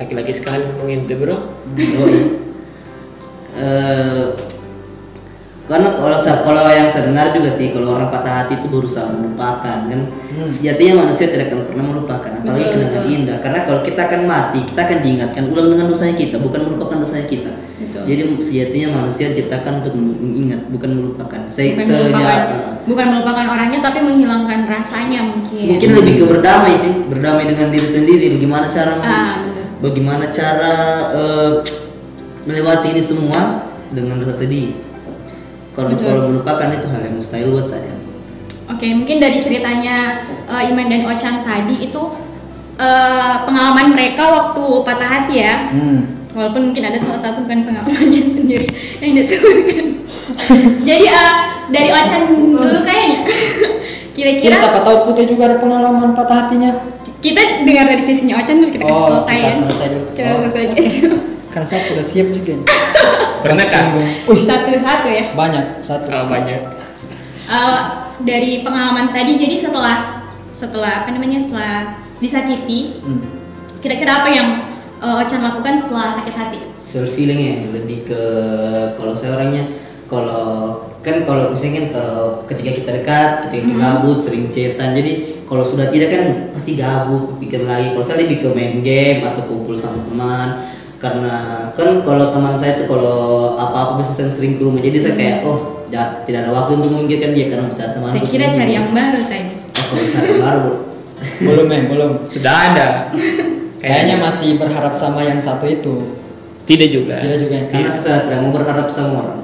Laki-laki 0.00 0.32
sekali 0.32 0.64
ngomongin 0.64 1.04
itu 1.04 1.14
bro. 1.20 1.36
Yoi. 1.76 2.20
Eh, 3.58 4.26
karena 5.68 5.92
kalau 5.92 6.16
kalau 6.16 6.62
yang 6.72 6.88
saya 6.88 7.12
dengar 7.12 7.28
juga 7.36 7.52
sih 7.52 7.68
kalau 7.76 7.92
orang 7.92 8.08
patah 8.08 8.40
hati 8.40 8.56
itu 8.56 8.72
berusaha 8.72 9.04
melupakan 9.12 9.84
kan? 9.84 10.00
Sejatinya 10.48 11.04
manusia 11.04 11.28
tidak 11.28 11.52
akan 11.52 11.68
pernah 11.68 11.84
melupakan 11.92 12.30
apalagi 12.40 12.72
kenangan 12.72 13.04
indah 13.04 13.36
karena 13.44 13.68
kalau 13.68 13.84
kita 13.84 14.00
akan 14.08 14.24
mati 14.24 14.64
kita 14.64 14.80
akan 14.88 14.98
diingatkan 15.04 15.44
ulang 15.52 15.68
dengan 15.76 15.92
dosanya 15.92 16.16
kita 16.16 16.40
bukan 16.40 16.72
melupakan 16.72 16.96
dosanya 17.04 17.28
kita 17.28 17.52
Betul. 17.98 18.06
jadi 18.08 18.22
sejatinya 18.38 18.88
manusia 19.02 19.26
diciptakan 19.34 19.72
untuk 19.82 19.94
mengingat 19.94 20.60
bukan 20.70 20.90
melupakan 20.94 21.40
Se- 21.50 21.74
bukan 21.74 21.84
sejak- 21.84 22.06
melupakan 22.08 22.40
bukan 22.88 23.06
melupakan 23.10 23.46
orangnya 23.50 23.80
tapi 23.82 23.98
menghilangkan 24.00 24.60
rasanya 24.64 25.20
mungkin 25.26 25.66
mungkin 25.74 25.90
lebih 25.98 26.14
ke 26.18 26.24
berdamai 26.24 26.74
sih 26.74 26.92
berdamai 27.10 27.44
dengan 27.44 27.68
diri 27.68 27.88
sendiri 27.88 28.26
bagaimana 28.38 28.66
cara 28.70 28.92
ah 29.00 29.34
betul 29.42 29.64
bagaimana 29.78 30.24
cara 30.30 30.74
eh, 31.12 31.50
melewati 32.46 32.96
ini 32.96 33.02
semua 33.02 33.68
dengan 33.92 34.20
rasa 34.24 34.44
sedih 34.44 34.72
kalau 35.76 35.94
Betul. 35.94 36.06
kalau 36.06 36.22
melupakan 36.32 36.68
itu 36.74 36.86
hal 36.90 37.00
yang 37.06 37.14
mustahil 37.18 37.54
buat 37.54 37.68
saya 37.68 37.98
Oke, 38.68 38.84
mungkin 38.92 39.16
dari 39.16 39.40
ceritanya 39.40 40.12
uh, 40.44 40.60
Iman 40.60 40.92
dan 40.92 41.08
Ocan 41.08 41.40
tadi 41.40 41.88
itu 41.88 42.02
uh, 42.76 43.34
pengalaman 43.48 43.96
mereka 43.96 44.28
waktu 44.28 44.60
patah 44.84 45.08
hati 45.08 45.34
ya. 45.40 45.72
Hmm. 45.72 46.17
Walaupun 46.38 46.70
mungkin 46.70 46.84
ada 46.84 46.94
salah 46.96 47.18
satu 47.18 47.42
bukan 47.42 47.66
pengalamannya 47.66 48.22
sendiri 48.38 48.66
yang 49.02 49.18
disebutkan. 49.18 49.86
Jadi 50.88 51.06
uh, 51.08 51.34
dari 51.68 51.90
Ocan 51.90 52.20
dulu 52.30 52.54
kayaknya. 52.80 53.18
Kira 54.14 54.30
Kira-kira 54.38 54.54
siapa 54.54 54.78
tahu 54.80 54.96
Putih 55.04 55.26
juga 55.26 55.50
ada 55.50 55.56
pengalaman 55.58 56.14
patah 56.14 56.46
hatinya. 56.46 56.70
kita 57.18 57.66
dengar 57.66 57.90
dari 57.90 57.98
sisinya 57.98 58.38
Ocan 58.38 58.62
dulu 58.62 58.70
kita 58.70 58.86
kasih 58.86 58.94
Oh, 58.94 59.10
selesai 59.10 59.34
kita 59.34 59.42
ya. 59.42 59.50
selesai 59.52 59.86
dulu. 59.90 60.06
Kita 60.12 60.28
Oh, 60.28 60.38
selesai 60.40 60.62
oke. 60.64 60.78
gitu. 60.80 61.08
Kan 61.48 61.62
saya 61.64 61.82
sudah 61.82 62.04
siap 62.04 62.28
juga. 62.30 62.52
nih. 62.54 62.66
Pernah. 63.38 63.66
Wih, 64.30 64.42
Satu-satu 64.46 65.08
ya. 65.08 65.24
banyak 65.32 65.64
satu. 65.80 66.06
Oh, 66.06 66.26
banyak. 66.26 66.60
Eh, 67.48 67.80
dari 68.20 68.62
pengalaman 68.62 69.08
tadi 69.08 69.34
jadi 69.34 69.56
setelah 69.56 70.22
setelah 70.48 71.02
apa 71.02 71.10
namanya 71.10 71.38
setelah 71.38 71.96
disakiti 72.18 72.98
Hmm. 73.00 73.22
kira-kira 73.78 74.22
apa 74.22 74.28
yang 74.28 74.48
eh, 74.98 75.20
Ocan 75.22 75.40
lakukan 75.42 75.74
setelah 75.78 76.10
sakit 76.10 76.34
hati? 76.34 76.58
self 76.78 77.10
feeling 77.14 77.38
ya 77.38 77.54
lebih 77.74 78.06
ke 78.06 78.22
kalau 78.94 79.14
saya 79.14 79.34
orangnya 79.34 79.66
kalau 80.08 80.82
kan 80.98 81.22
kalau 81.22 81.54
misalnya 81.54 81.84
kan 81.84 81.86
kalau 82.00 82.42
ketika 82.48 82.70
kita 82.74 82.90
dekat 82.90 83.28
ketika 83.48 83.60
kita 83.64 83.74
gabut 83.78 84.18
sering 84.18 84.44
cetan 84.50 84.92
jadi 84.96 85.12
kalau 85.46 85.62
sudah 85.62 85.86
tidak 85.88 86.08
kan 86.10 86.22
pasti 86.52 86.74
gabut 86.74 87.38
pikir 87.38 87.62
lagi 87.64 87.94
kalau 87.94 88.04
saya 88.04 88.26
lebih 88.26 88.42
ke 88.42 88.48
main 88.50 88.82
game 88.82 89.22
atau 89.22 89.46
kumpul 89.46 89.78
sama 89.78 90.02
teman 90.04 90.48
karena 90.98 91.34
kan 91.78 92.02
kalau 92.02 92.34
teman 92.34 92.58
saya 92.58 92.74
tuh 92.74 92.90
kalau 92.90 93.54
apa-apa 93.54 94.02
bisa 94.02 94.18
sering, 94.18 94.32
sering 94.34 94.52
ke 94.58 94.66
rumah 94.66 94.82
jadi 94.82 94.98
saya 94.98 95.14
kayak 95.14 95.36
oh 95.46 95.86
ya, 95.86 96.26
tidak 96.26 96.46
ada 96.46 96.50
waktu 96.50 96.82
untuk 96.82 96.90
memikirkan 96.98 97.30
dia 97.32 97.46
karena 97.46 97.70
bicara 97.70 97.90
teman 97.94 98.10
Saya 98.10 98.22
kira 98.26 98.46
cari 98.50 98.72
yang 98.74 98.90
baru 98.90 99.20
tadi. 99.22 99.50
oh, 99.62 99.84
kalau 99.86 100.04
cari 100.04 100.26
yang 100.26 100.42
baru 100.42 100.72
Belum, 101.18 101.66
men, 101.66 101.90
belum. 101.90 102.12
Sudah 102.22 102.54
ada. 102.70 102.88
Kayaknya 103.78 104.16
masih 104.18 104.58
berharap 104.58 104.90
sama 104.94 105.22
yang 105.22 105.38
satu 105.38 105.66
itu. 105.70 106.18
tidak 106.68 106.88
juga. 106.92 107.16
Tidak 107.22 107.38
juga. 107.40 107.56
karena 107.72 107.88
saya 107.88 108.28
tidak 108.28 108.38
mau 108.44 108.52
berharap 108.52 108.86
sama 108.92 109.24
orang 109.24 109.40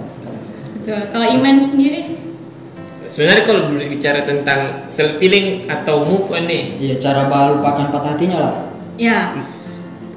Betul. 0.84 1.00
Kalau 1.08 1.26
Iman 1.32 1.56
sendiri? 1.56 2.20
Sebenarnya 3.08 3.44
kalau 3.48 3.72
berbicara 3.72 4.28
tentang 4.28 4.88
self 4.92 5.16
feeling 5.16 5.64
atau 5.68 6.04
move 6.04 6.28
on 6.28 6.44
nih, 6.44 6.76
Iya, 6.76 6.94
cara 7.00 7.24
lupakan 7.24 7.88
patah 7.88 8.16
hatinya 8.16 8.38
lah. 8.40 8.54
Ya, 9.00 9.32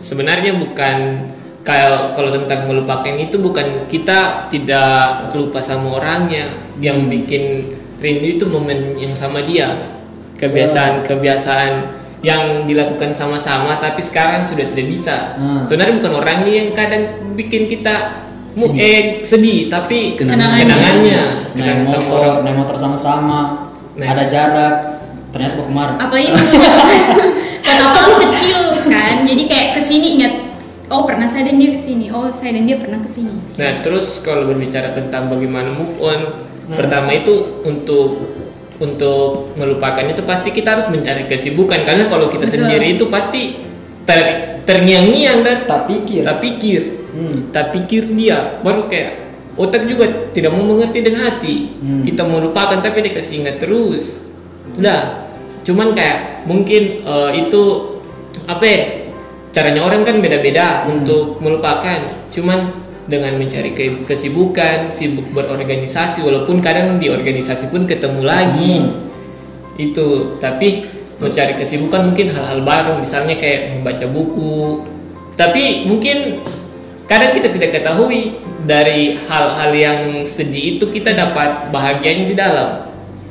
sebenarnya 0.03 0.59
bukan 0.59 1.27
kalau 1.67 2.15
kalau 2.15 2.31
tentang 2.31 2.71
melupakan 2.71 3.11
itu 3.19 3.35
bukan 3.43 3.91
kita 3.91 4.47
tidak 4.47 5.35
lupa 5.35 5.59
sama 5.59 5.99
orangnya 5.99 6.47
yang 6.79 7.11
bikin 7.11 7.67
rindu 7.99 8.39
itu 8.39 8.45
momen 8.47 8.95
yang 8.95 9.11
sama 9.11 9.43
dia 9.43 9.75
kebiasaan 10.39 11.03
kebiasaan 11.03 11.91
yang 12.19 12.65
dilakukan 12.65 13.13
sama-sama 13.13 13.77
tapi 13.77 14.01
sekarang 14.01 14.41
sudah 14.41 14.65
tidak 14.65 14.87
bisa 14.87 15.37
Hmm. 15.37 15.61
sebenarnya 15.61 15.93
bukan 15.97 16.13
orangnya 16.15 16.53
yang 16.55 16.69
kadang 16.71 17.03
bikin 17.33 17.65
kita 17.65 18.25
mu 18.53 18.73
eh 18.73 19.21
sedih 19.21 19.69
tapi 19.69 20.17
Kenangannya. 20.17 20.65
kenangannya 20.65 21.19
Naik 21.53 21.53
kenangan 21.53 21.85
sama 21.85 22.01
motor, 22.03 22.17
orang 22.17 22.37
naik 22.41 22.57
motor 22.57 22.75
sama-sama. 22.75 23.39
Naik. 23.93 24.09
Ada 24.11 24.23
jarak. 24.25 24.75
Ternyata 25.27 25.53
mau 25.55 25.65
kemarin. 25.67 25.95
apalagi 25.99 26.29
maksudnya 26.31 26.71
kenapa 27.61 27.97
lu 28.01 28.15
kecil 28.23 28.59
kan? 28.87 29.15
Jadi 29.21 29.43
kayak 29.45 29.67
ke 29.77 29.81
sini 29.81 30.07
ingat 30.17 30.33
Oh 30.87 31.03
pernah 31.03 31.27
saya 31.27 31.43
dan 31.43 31.59
dia 31.59 31.69
ke 31.69 31.77
sini. 31.77 32.07
Oh 32.09 32.31
saya 32.31 32.55
dan 32.55 32.63
dia 32.63 32.79
pernah 32.79 32.95
ke 32.95 33.05
sini. 33.05 33.35
Nah, 33.59 33.83
terus 33.83 34.23
kalau 34.23 34.47
berbicara 34.47 34.95
tentang 34.95 35.27
bagaimana 35.27 35.67
move 35.69 35.99
on, 35.99 36.31
pertama 36.71 37.11
itu 37.11 37.59
untuk 37.61 38.23
untuk 38.77 39.53
melupakan 39.53 40.03
itu 40.03 40.21
pasti 40.21 40.49
kita 40.49 40.77
harus 40.77 40.87
mencari 40.87 41.25
kesibukan 41.25 41.81
karena 41.81 42.05
kalau 42.05 42.27
kita 42.27 42.45
Betul. 42.45 42.61
sendiri 42.61 42.87
itu 42.93 43.09
pasti 43.09 43.57
ter, 44.05 44.19
terngiang-ngiang 44.63 45.39
dan 45.41 45.57
Tak 45.65 45.81
pikir. 45.85 46.21
tak 46.21 46.37
pikir, 46.39 46.81
Hmm. 47.09 47.49
tak 47.49 47.73
pikir 47.73 48.13
dia 48.13 48.61
baru 48.61 48.85
kayak 48.85 49.25
otak 49.57 49.89
juga 49.89 50.05
tidak 50.29 50.53
mau 50.53 50.61
mengerti 50.63 51.01
dan 51.01 51.17
hati. 51.17 51.73
Hmm. 51.75 52.05
Kita 52.05 52.21
mau 52.23 52.37
lupakan 52.37 52.77
tapi 52.77 53.01
dikasih 53.01 53.41
ingat 53.41 53.57
terus. 53.57 54.21
Sudah. 54.69 55.25
Cuman 55.65 55.91
kayak 55.91 56.45
mungkin 56.45 57.01
eh, 57.01 57.31
itu 57.35 57.63
apa 58.45 58.63
ya? 58.63 58.81
Caranya 59.49 59.81
orang 59.81 60.05
kan 60.05 60.21
beda-beda 60.21 60.85
Hmm. 60.85 61.01
untuk 61.01 61.41
melupakan. 61.41 61.97
Cuman 62.29 62.69
dengan 63.07 63.39
mencari 63.39 63.71
ke- 63.71 64.03
kesibukan, 64.03 64.91
sibuk 64.91 65.31
berorganisasi 65.31 66.21
walaupun 66.21 66.59
kadang 66.59 66.99
di 66.99 67.07
organisasi 67.07 67.71
pun 67.71 67.87
ketemu 67.87 68.21
lagi. 68.21 68.73
Hmm. 68.83 69.07
Itu, 69.79 70.37
tapi 70.37 70.83
mencari 71.17 71.57
kesibukan 71.57 72.13
mungkin 72.13 72.29
hal-hal 72.29 72.61
baru 72.61 72.99
misalnya 73.01 73.39
kayak 73.39 73.79
membaca 73.79 74.05
buku. 74.05 74.85
Tapi 75.33 75.85
mungkin 75.89 76.45
kadang 77.09 77.33
kita 77.33 77.49
tidak 77.49 77.79
ketahui 77.79 78.37
dari 78.67 79.15
hal-hal 79.15 79.71
yang 79.73 79.99
sedih 80.27 80.77
itu 80.77 80.85
kita 80.91 81.15
dapat 81.15 81.71
bahagianya 81.71 82.25
di 82.27 82.35
dalam. 82.35 82.69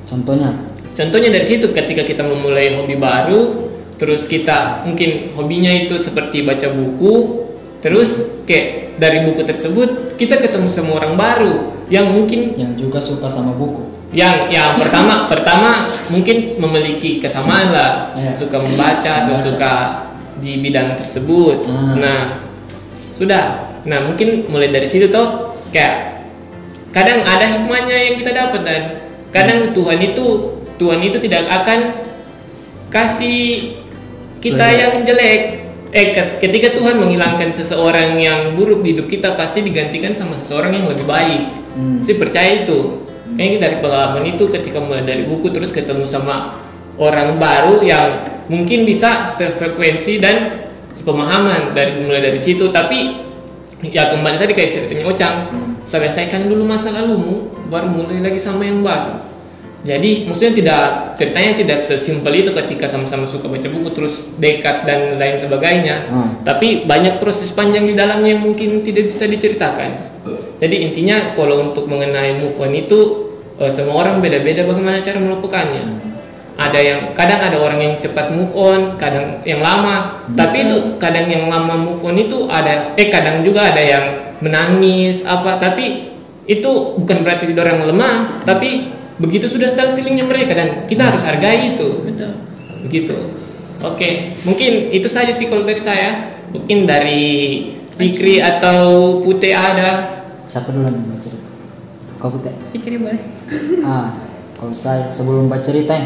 Contohnya. 0.07 0.51
Contohnya 0.97 1.29
dari 1.29 1.45
situ 1.45 1.77
ketika 1.77 2.03
kita 2.09 2.25
memulai 2.25 2.73
hobi 2.73 2.97
baru, 2.97 3.69
terus 4.01 4.25
kita 4.25 4.87
mungkin 4.89 5.37
hobinya 5.37 5.69
itu 5.69 6.01
seperti 6.01 6.41
baca 6.41 6.73
buku, 6.73 7.46
terus 7.87 8.43
kayak 8.43 8.99
dari 8.99 9.23
buku 9.23 9.47
tersebut 9.47 10.19
kita 10.19 10.43
ketemu 10.43 10.67
sama 10.67 10.99
orang 10.99 11.15
baru 11.15 11.55
yang 11.87 12.11
mungkin 12.11 12.59
Yang 12.59 12.73
juga 12.83 12.99
suka 12.99 13.31
sama 13.31 13.55
buku. 13.55 13.87
yang 14.11 14.51
yang 14.51 14.75
pertama 14.75 15.25
pertama 15.31 15.87
mungkin 16.11 16.43
memiliki 16.43 17.23
kesamaan 17.23 17.71
lah, 17.71 18.11
Iya. 18.19 18.35
suka 18.35 18.59
membaca 18.59 18.99
atau 19.23 19.35
Membaca. 19.35 19.47
suka 19.47 19.73
di 20.43 20.59
bidang 20.59 20.93
tersebut. 20.95 21.63
Hmm. 21.65 21.97
Nah, 21.97 22.43
sudah. 22.93 23.71
Nah, 23.87 24.03
mungkin 24.03 24.51
mulai 24.51 24.69
dari 24.69 24.85
situ 24.85 25.07
tuh 25.09 25.55
kayak 25.71 26.27
kadang 26.91 27.23
ada 27.23 27.47
hikmahnya 27.47 27.97
yang 28.03 28.15
kita 28.19 28.35
dapat 28.35 28.61
dan 28.67 28.83
kadang 29.31 29.63
Tuhan 29.71 29.99
itu 30.03 30.27
Tuhan 30.77 31.01
itu 31.01 31.17
tidak 31.23 31.47
akan 31.47 32.03
kasih 32.89 33.79
kita 34.43 34.65
Jelek. 34.65 34.81
yang 34.81 34.93
jelek. 35.05 35.43
Eh, 35.95 36.11
ket- 36.13 36.43
ketika 36.43 36.75
Tuhan 36.75 36.99
menghilangkan 36.99 37.55
seseorang 37.55 38.19
yang 38.19 38.59
buruk 38.59 38.83
di 38.83 38.97
hidup 38.97 39.07
kita 39.07 39.39
pasti 39.39 39.63
digantikan 39.63 40.13
sama 40.13 40.35
seseorang 40.35 40.75
yang 40.75 40.87
lebih 40.91 41.07
baik. 41.07 41.43
Hmm. 41.79 41.99
Saya 42.03 42.17
percaya 42.19 42.51
itu. 42.67 43.07
Kayaknya 43.37 43.59
dari 43.69 43.77
pengalaman 43.83 44.25
itu 44.25 44.45
ketika 44.49 44.79
mulai 44.81 45.03
dari 45.05 45.27
buku 45.27 45.51
terus 45.51 45.75
ketemu 45.75 46.07
sama 46.09 46.57
orang 46.97 47.37
baru 47.37 47.83
yang 47.85 48.23
mungkin 48.49 48.87
bisa 48.89 49.29
sefrekuensi 49.29 50.23
dan 50.23 50.67
sepemahaman 50.97 51.77
dari 51.77 52.01
mulai 52.01 52.23
dari 52.23 52.41
situ. 52.41 52.73
Tapi 52.73 53.27
ya 53.93 54.09
kembali 54.09 54.41
tadi 54.41 54.53
kayak 54.57 54.71
ceritanya 54.73 55.05
Ocang, 55.11 55.37
selesaikan 55.85 56.49
dulu 56.49 56.65
masa 56.65 56.95
lalumu, 56.97 57.53
baru 57.69 57.93
mulai 57.93 58.25
lagi 58.25 58.41
sama 58.41 58.65
yang 58.65 58.81
baru. 58.81 59.21
Jadi 59.87 60.27
maksudnya 60.27 60.55
tidak 60.59 60.83
ceritanya 61.15 61.53
tidak 61.55 61.79
sesimpel 61.87 62.35
itu 62.35 62.51
ketika 62.51 62.91
sama-sama 62.91 63.23
suka 63.23 63.47
baca 63.47 63.71
buku 63.71 63.89
terus 63.95 64.35
dekat 64.37 64.83
dan 64.83 65.15
lain 65.15 65.39
sebagainya. 65.39 66.11
Hmm. 66.11 66.43
Tapi 66.43 66.85
banyak 66.91 67.23
proses 67.23 67.55
panjang 67.55 67.87
di 67.87 67.95
dalamnya 67.95 68.35
yang 68.35 68.43
mungkin 68.43 68.83
tidak 68.83 69.15
bisa 69.15 69.31
diceritakan. 69.31 70.19
Jadi 70.59 70.91
intinya 70.91 71.37
kalau 71.39 71.71
untuk 71.71 71.87
mengenai 71.87 72.43
move 72.43 72.59
on 72.59 72.75
itu 72.75 73.31
eh, 73.63 73.71
semua 73.71 74.03
orang 74.03 74.19
beda-beda 74.19 74.67
bagaimana 74.67 74.99
cara 74.99 75.23
melupakannya. 75.23 76.17
Ada 76.57 76.81
yang 76.81 77.01
kadang 77.13 77.41
ada 77.45 77.61
orang 77.61 77.79
yang 77.85 77.95
cepat 78.01 78.33
move 78.33 78.57
on, 78.57 78.97
kadang 78.97 79.45
yang 79.45 79.61
lama. 79.61 80.25
Tapi 80.33 80.67
itu 80.67 80.97
kadang 80.97 81.29
yang 81.29 81.47
lama 81.47 81.79
move 81.79 82.01
on 82.03 82.17
itu 82.19 82.49
ada 82.49 82.97
eh 82.99 83.07
kadang 83.13 83.45
juga 83.47 83.71
ada 83.71 83.83
yang 83.85 84.05
menangis 84.41 85.25
apa 85.25 85.57
tapi 85.57 86.13
itu 86.47 86.97
bukan 86.97 87.27
berarti 87.27 87.51
orang 87.53 87.85
lemah, 87.91 88.17
tapi 88.47 88.96
begitu 89.17 89.49
sudah 89.49 89.69
self 89.69 89.97
feelingnya 89.97 90.29
mereka 90.29 90.53
dan 90.53 90.69
kita 90.85 91.09
harus 91.09 91.25
hargai 91.25 91.73
itu 91.77 92.05
Betul. 92.05 92.33
begitu 92.85 93.17
oke 93.81 94.11
mungkin 94.45 94.93
itu 94.93 95.09
saja 95.09 95.33
sih 95.33 95.49
kalau 95.49 95.65
dari 95.65 95.81
saya 95.81 96.37
mungkin 96.53 96.85
dari 96.85 97.25
Fikri 97.97 98.45
atau 98.45 99.25
Pute 99.25 99.57
ada 99.57 100.17
Siapa 100.47 100.71
dulu 100.71 100.87
yang 100.87 101.03
mau 101.03 101.19
cerita? 101.19 101.43
Kau 102.23 102.31
putih. 102.31 102.55
Pikir 102.71 103.03
boleh. 103.03 103.19
Ah, 103.83 104.15
kalau 104.55 104.71
saya 104.71 105.11
sebelum 105.11 105.51
baca 105.51 105.59
cerita, 105.59 105.99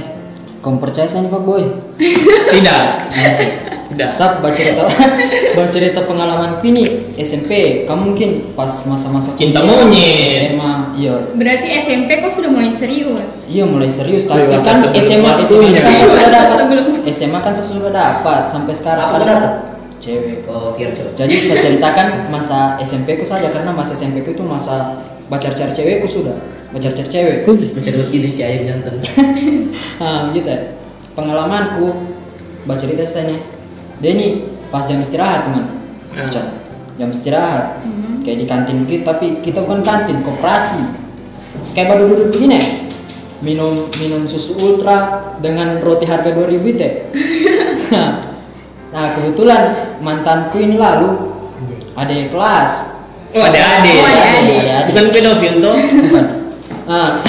kamu 0.61 0.77
percaya 0.81 1.09
saya 1.09 1.25
nih 1.25 1.33
fuckboy? 1.33 1.65
tidak 2.53 3.01
tidak 3.91 4.11
Sap 4.15 4.39
baca 4.39 4.55
cerita, 4.55 4.87
baca 5.59 5.69
cerita 5.69 6.01
pengalaman 6.07 6.63
ini 6.63 7.11
SMP. 7.19 7.83
Kamu 7.85 8.15
mungkin 8.15 8.55
pas 8.55 8.71
masa-masa 8.87 9.35
Cinta 9.35 9.67
monyet. 9.67 10.55
SMA, 10.55 10.95
iya. 10.95 11.19
Berarti 11.35 11.69
SMP 11.75 12.23
kok 12.23 12.31
sudah 12.31 12.55
mulai 12.55 12.71
serius. 12.71 13.51
Iya 13.51 13.67
mulai 13.67 13.91
serius 13.91 14.31
tapi 14.31 14.47
kan 14.47 14.63
SMA. 14.95 14.95
SMA 15.03 15.31
kan 15.35 15.45
saya 15.45 15.59
sudah 15.59 15.83
dapat. 15.83 17.03
SMA 17.11 17.39
kan 17.43 17.53
saya 17.53 17.67
sudah 17.67 17.91
dapat 17.93 18.43
sampai 18.47 18.75
sekarang 18.79 19.07
Apa 19.11 19.17
kan 19.19 19.27
dapat? 19.27 19.53
cewek 20.01 20.49
oh 20.49 20.73
coba 20.73 21.11
jadi 21.13 21.35
saya 21.45 21.59
ceritakan 21.61 22.33
masa 22.33 22.81
SMP 22.81 23.21
ku 23.21 23.25
saja 23.25 23.53
karena 23.53 23.69
masa 23.69 23.93
SMP 23.93 24.25
ku 24.25 24.33
itu 24.33 24.41
masa 24.41 25.05
pacar-pacar 25.29 25.77
cewekku 25.77 26.09
sudah 26.09 26.35
pacar-pacar 26.71 27.07
cewek. 27.11 27.39
Baca 27.47 27.89
dua 27.91 28.07
kiri 28.09 28.31
kayak 28.39 28.51
ayam 28.51 28.63
jantan. 28.67 28.95
Nah 29.99 30.31
gitu 30.35 30.49
ya. 30.49 30.61
Pengalamanku 31.15 31.87
baca 32.65 32.79
cerita 32.79 33.03
saya 33.03 33.39
dia 34.01 34.11
ini 34.17 34.47
pas 34.73 34.87
jam 34.87 35.03
istirahat 35.03 35.51
teman. 35.51 35.67
Ah. 36.17 36.31
Cak, 36.31 36.47
jam 36.97 37.09
istirahat. 37.11 37.83
Kayak 38.23 38.37
di 38.37 38.47
kantin 38.47 38.79
kita 38.87 39.03
tapi 39.13 39.27
kita 39.43 39.67
bukan 39.67 39.83
kantin 39.83 40.23
koperasi. 40.23 40.83
Kayak 41.75 41.97
baru 41.97 42.03
duduk 42.11 42.29
begini 42.35 42.89
minum 43.41 43.89
minum 43.97 44.29
susu 44.29 44.61
ultra 44.61 45.33
dengan 45.41 45.81
roti 45.81 46.05
harga 46.05 46.29
2000 46.29 46.61
itu 46.61 46.89
nah 48.93 49.07
kebetulan 49.17 49.73
mantanku 50.05 50.61
ini 50.61 50.77
lalu. 50.79 51.31
Ada 51.95 52.33
kelas. 52.33 52.73
Oh, 53.37 53.45
ada 53.45 53.61
adik. 53.61 53.99
Oh, 53.99 54.09
ada 54.09 54.25
adik. 54.41 54.61
Bukan 54.91 55.05
pedofil 55.13 55.55
tuh. 55.61 55.75
Bukan. 55.77 56.40
Ah, 56.91 57.23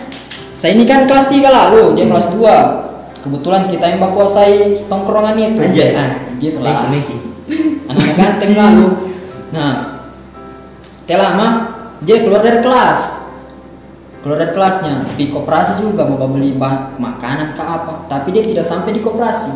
saya 0.58 0.78
ini 0.78 0.86
kan 0.86 1.10
kelas 1.10 1.26
3 1.26 1.42
lalu, 1.42 1.98
dia 1.98 2.06
kelas 2.06 2.38
2. 2.38 3.18
Kebetulan 3.18 3.66
kita 3.66 3.90
yang 3.90 4.14
kuasai 4.14 4.86
tongkrongan 4.86 5.34
itu. 5.34 5.58
Anjay. 5.58 5.90
Nah, 5.90 6.10
gitu 6.38 6.62
lah. 6.62 6.86
Meki. 6.86 7.18
Anaknya 7.90 8.14
ganteng 8.14 8.52
lalu. 8.54 8.86
Nah, 9.50 9.72
tidak 11.02 11.18
lama 11.18 11.46
dia 12.06 12.22
keluar 12.22 12.46
dari 12.46 12.62
kelas. 12.62 13.26
Keluar 14.22 14.38
dari 14.38 14.54
kelasnya, 14.54 15.02
di 15.18 15.34
koperasi 15.34 15.82
juga 15.82 16.06
mau 16.06 16.30
beli 16.30 16.54
bahan 16.54 16.98
makanan 16.98 17.58
ke 17.58 17.62
apa, 17.62 18.06
tapi 18.06 18.34
dia 18.34 18.42
tidak 18.46 18.66
sampai 18.66 18.94
di 18.94 19.02
koperasi. 19.02 19.50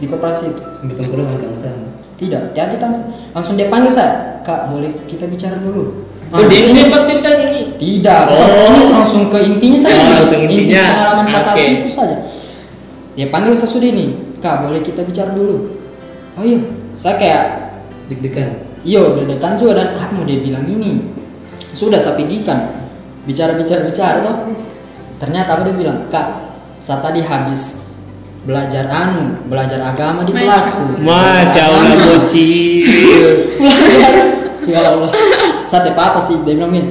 Di 0.00 0.08
koperasi 0.08 0.56
itu. 0.56 0.62
Sampai 0.72 0.94
tongkrongan 0.96 1.36
kamu. 1.36 1.56
Tidak, 2.16 2.42
dia 2.56 2.64
kita 2.72 2.86
langsung 3.36 3.60
dia 3.60 3.68
panggil 3.68 3.92
saya, 3.92 4.40
"Kak, 4.40 4.72
boleh 4.72 4.88
kita 5.04 5.28
bicara 5.28 5.60
dulu?" 5.60 6.15
Oh, 6.26 6.42
Ah, 6.42 6.48
di 6.50 6.58
sini 6.58 6.90
ceritanya 6.90 7.46
ini. 7.48 7.62
tidak, 7.78 8.26
Oh. 8.26 8.74
ini 8.74 8.90
langsung 8.90 9.30
ke 9.30 9.38
intinya 9.40 9.78
saja. 9.78 9.94
Oh, 9.94 10.10
langsung 10.18 10.42
Inti 10.42 10.66
intinya. 10.66 10.82
pengalaman 10.90 11.26
patah 11.30 11.52
hatiku 11.54 11.86
saja. 11.88 12.16
Dia 13.14 13.26
panggil 13.30 13.54
sesudah 13.54 13.88
ini, 13.88 14.06
kak 14.38 14.66
boleh 14.66 14.82
kita 14.82 15.06
bicara 15.06 15.30
dulu. 15.30 15.78
Oh 16.34 16.42
iya, 16.42 16.58
saya 16.92 17.14
kayak 17.16 17.42
Deg-degan. 18.06 18.62
iyo 18.82 19.14
dedekan 19.14 19.54
juga 19.56 19.78
dan 19.78 19.88
apa 19.96 20.12
mau 20.12 20.22
dia 20.22 20.38
bilang 20.38 20.66
ini. 20.66 21.00
Sudah 21.70 21.98
saya 21.98 22.14
pigikan, 22.14 22.74
bicara 23.22 23.54
bicara 23.54 23.82
bicara 23.82 24.18
toh. 24.20 24.50
Ternyata 25.16 25.48
apa 25.48 25.62
dia 25.64 25.74
bilang, 25.74 25.98
kak 26.06 26.26
saya 26.76 27.00
tadi 27.00 27.22
habis 27.22 27.86
belajar 28.42 28.86
anu, 28.86 29.42
belajar 29.46 29.78
agama 29.80 30.22
di 30.22 30.30
kelasku. 30.30 31.02
Masya 31.02 31.62
Allah 31.66 31.94
bocil. 31.98 33.30
ya 34.70 34.82
Allah 34.82 35.10
sate 35.66 35.90
apa 35.92 36.18
sih 36.18 36.40
dia 36.46 36.54
bilang 36.56 36.72
gini 36.72 36.90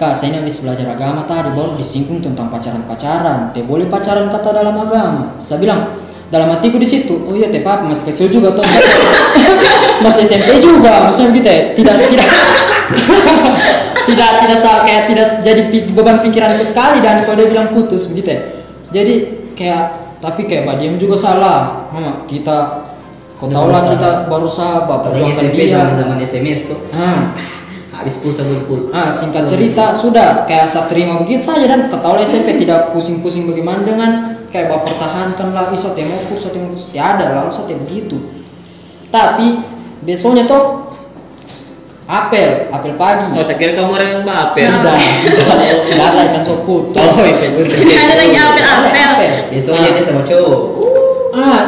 kak 0.00 0.16
saya 0.16 0.34
ini 0.34 0.36
habis 0.42 0.66
belajar 0.66 0.98
agama 0.98 1.22
tadi 1.22 1.50
baru 1.54 1.78
disinggung 1.78 2.18
tentang 2.18 2.50
pacaran 2.50 2.82
pacaran 2.90 3.54
teh 3.54 3.62
boleh 3.62 3.86
pacaran 3.86 4.26
kata 4.32 4.50
dalam 4.50 4.74
agama. 4.74 5.36
Saya 5.38 5.62
bilang 5.62 5.94
dalam 6.32 6.48
hatiku 6.50 6.80
di 6.80 6.88
situ. 6.88 7.22
Oh 7.28 7.36
iya 7.36 7.52
teh 7.52 7.62
apa 7.62 7.86
masih 7.86 8.10
kecil 8.10 8.26
juga 8.32 8.50
tuh 8.56 8.64
masih 10.04 10.26
SMP 10.26 10.58
juga 10.58 11.06
maksudnya 11.06 11.30
gitu 11.36 11.48
ya. 11.48 11.62
Tidak 11.76 11.94
tidak. 12.10 12.28
Tidak 14.02 14.30
tidak 14.42 14.58
salah 14.58 14.82
kayak 14.82 15.06
tidak 15.06 15.46
jadi 15.46 15.62
beban 15.94 16.18
pikiranku 16.18 16.66
sekali 16.66 16.98
dan 16.98 17.22
kalau 17.22 17.38
dia 17.38 17.46
bilang 17.46 17.70
putus 17.70 18.10
begitu 18.10 18.34
ya. 18.34 18.40
Jadi 18.90 19.14
kayak 19.54 19.84
tapi 20.18 20.50
kayak 20.50 20.66
Mbak 20.66 20.76
Diem 20.82 20.94
juga 20.98 21.14
salah. 21.14 21.86
Mama 21.94 22.26
kita 22.26 22.82
kau 23.38 23.46
tahu 23.46 23.70
baru 23.70 23.70
lah 23.70 23.82
kita 23.86 24.10
barusaha 24.26 24.90
bapak 24.90 25.14
Apalagi 25.14 25.22
perjuangkan 25.22 25.38
SMP 25.38 25.56
dia. 25.62 25.74
zaman-zaman 25.78 26.16
SMS 26.18 26.60
tuh. 26.66 26.78
Nah, 26.98 27.30
Habis 27.92 28.16
pulsa 28.18 28.40
berpul. 28.42 28.88
ah, 28.88 29.06
singkat 29.06 29.44
cerita 29.44 29.92
sudah 29.92 30.42
kayak 30.42 30.64
saya 30.64 30.88
terima 30.88 31.20
begitu 31.20 31.44
saja 31.44 31.64
dan 31.64 31.86
ketahuan 31.86 32.18
SMP 32.18 32.56
tidak 32.56 32.90
pusing-pusing 32.90 33.44
bagaimana 33.44 33.84
dengan 33.84 34.10
kayak 34.48 34.68
bapak 34.68 34.96
pertahankan 34.96 35.52
lah 35.52 35.68
bisa 35.68 35.92
tembok 35.92 36.24
pun 36.26 36.36
saya 36.36 36.56
tembok 36.56 36.72
tidak 36.74 37.04
ada 37.12 37.24
lalu 37.36 37.50
saya 37.52 37.76
begitu 37.78 38.16
tapi 39.08 39.60
besoknya 40.00 40.44
tuh 40.44 40.88
apel 42.04 42.66
apel 42.68 42.92
pagi 42.96 43.28
Oh, 43.30 43.40
saya 43.40 43.56
kira 43.56 43.72
kamu 43.72 43.92
orang 43.92 44.08
yang 44.10 44.22
bapel. 44.24 44.66
tidak 44.66 44.96
tidak 45.22 45.56
tidak 45.86 46.06
ada 46.08 46.20
ikan 46.32 46.42
putus 46.64 46.96
Oh, 46.98 47.24
iya, 47.24 47.48
putus. 47.54 47.78
Ada 47.86 48.14
lagi 48.18 48.36
apel-apel. 48.36 49.30
Besoknya 49.48 49.88
dia 49.92 50.02
sama 50.02 50.20
cowok. 50.20 50.60
ah 51.32 51.60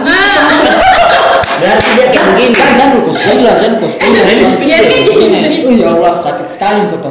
Berarti 1.64 1.88
dia 1.96 2.07
kayak 2.12 2.27
begini. 2.37 2.53
kan 2.53 2.70
jangan 2.77 3.00
lu 3.00 3.09
spoiler 3.09 3.55
jangan 3.57 3.72
di 3.81 4.44
spoiler. 4.44 4.81
Begini, 4.85 5.59
oh 5.64 5.72
ya 5.72 5.87
Allah 5.96 6.12
sakit 6.12 6.46
sekali 6.53 6.92
foto 6.92 7.11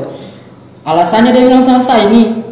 alasannya 0.83 1.31
dia 1.31 1.43
bilang 1.47 1.63
sama 1.63 1.79
saya 1.79 2.11
ini 2.11 2.43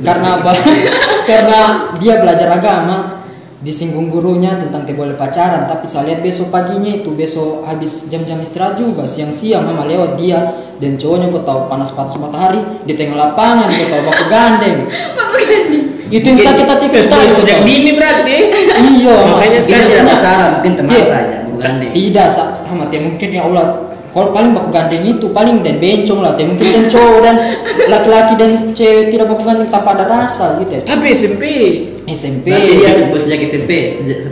karena 0.00 0.40
apa? 0.40 0.56
Karena 1.28 1.60
dia 2.00 2.18
belajar 2.24 2.48
agama. 2.48 3.12
Disinggung 3.56 4.12
gurunya 4.12 4.52
tentang 4.54 4.84
tidak 4.84 5.00
boleh 5.00 5.16
pacaran 5.16 5.64
tapi 5.66 5.88
saya 5.88 6.12
lihat 6.12 6.20
besok 6.20 6.54
paginya 6.54 6.92
itu 6.92 7.16
besok 7.16 7.64
habis 7.66 8.06
jam-jam 8.12 8.38
istirahat 8.38 8.78
juga 8.78 9.08
siang-siang 9.08 9.64
mama 9.64 9.88
lewat 9.88 10.14
dia. 10.20 10.38
Dan 10.76 11.00
cowoknya 11.00 11.32
kau 11.32 11.40
tahu 11.40 11.60
panas-panas 11.66 12.20
matahari 12.20 12.60
di 12.84 12.92
tengah 12.92 13.16
lapangan 13.16 13.72
kau 13.72 13.88
tahu 13.88 14.02
baku 14.06 14.24
gandeng 14.28 14.78
itu 16.08 16.22
yang 16.24 16.38
sakit 16.38 16.64
sekali 16.64 17.04
kau 17.04 17.18
Sejak 17.26 17.58
dini 17.62 17.90
berarti. 17.92 18.36
iya 18.94 19.16
Makanya 19.26 19.58
Mungkin 19.58 19.60
sekarang 19.60 19.86
tidak 19.86 20.06
pacaran, 20.08 20.50
mungkin 20.54 20.72
teman 20.74 20.90
Iya. 20.92 21.04
saja, 21.04 21.36
bukan 21.46 21.72
deh. 21.76 21.90
tidak 21.90 22.26
sa 22.28 22.42
amat 22.66 22.88
ya 22.88 23.00
mungkin 23.00 23.28
ya 23.28 23.42
Allah 23.42 23.64
kalau 24.08 24.32
paling 24.32 24.50
baku 24.50 24.68
gandeng 24.70 25.04
itu 25.04 25.26
paling 25.28 25.60
dan 25.60 25.76
bencong 25.76 26.20
lah 26.20 26.32
ya 26.34 26.44
mungkin 26.44 26.64
dan 26.64 26.84
cowok 26.88 27.20
dan 27.20 27.36
laki-laki 27.86 28.32
dan 28.34 28.50
cewek 28.72 29.10
tidak 29.10 29.28
baku 29.28 29.44
gandeng 29.44 29.68
tanpa 29.68 29.92
ada 29.92 30.04
rasa 30.06 30.56
gitu 30.56 30.72
ya 30.72 30.80
Tapi 30.82 31.06
SMP. 31.10 31.42
SMP 32.06 32.48
Berarti 32.48 32.72
dia 32.72 32.92
boy 33.04 33.20
sejak 33.20 33.40
SMP, 33.42 33.70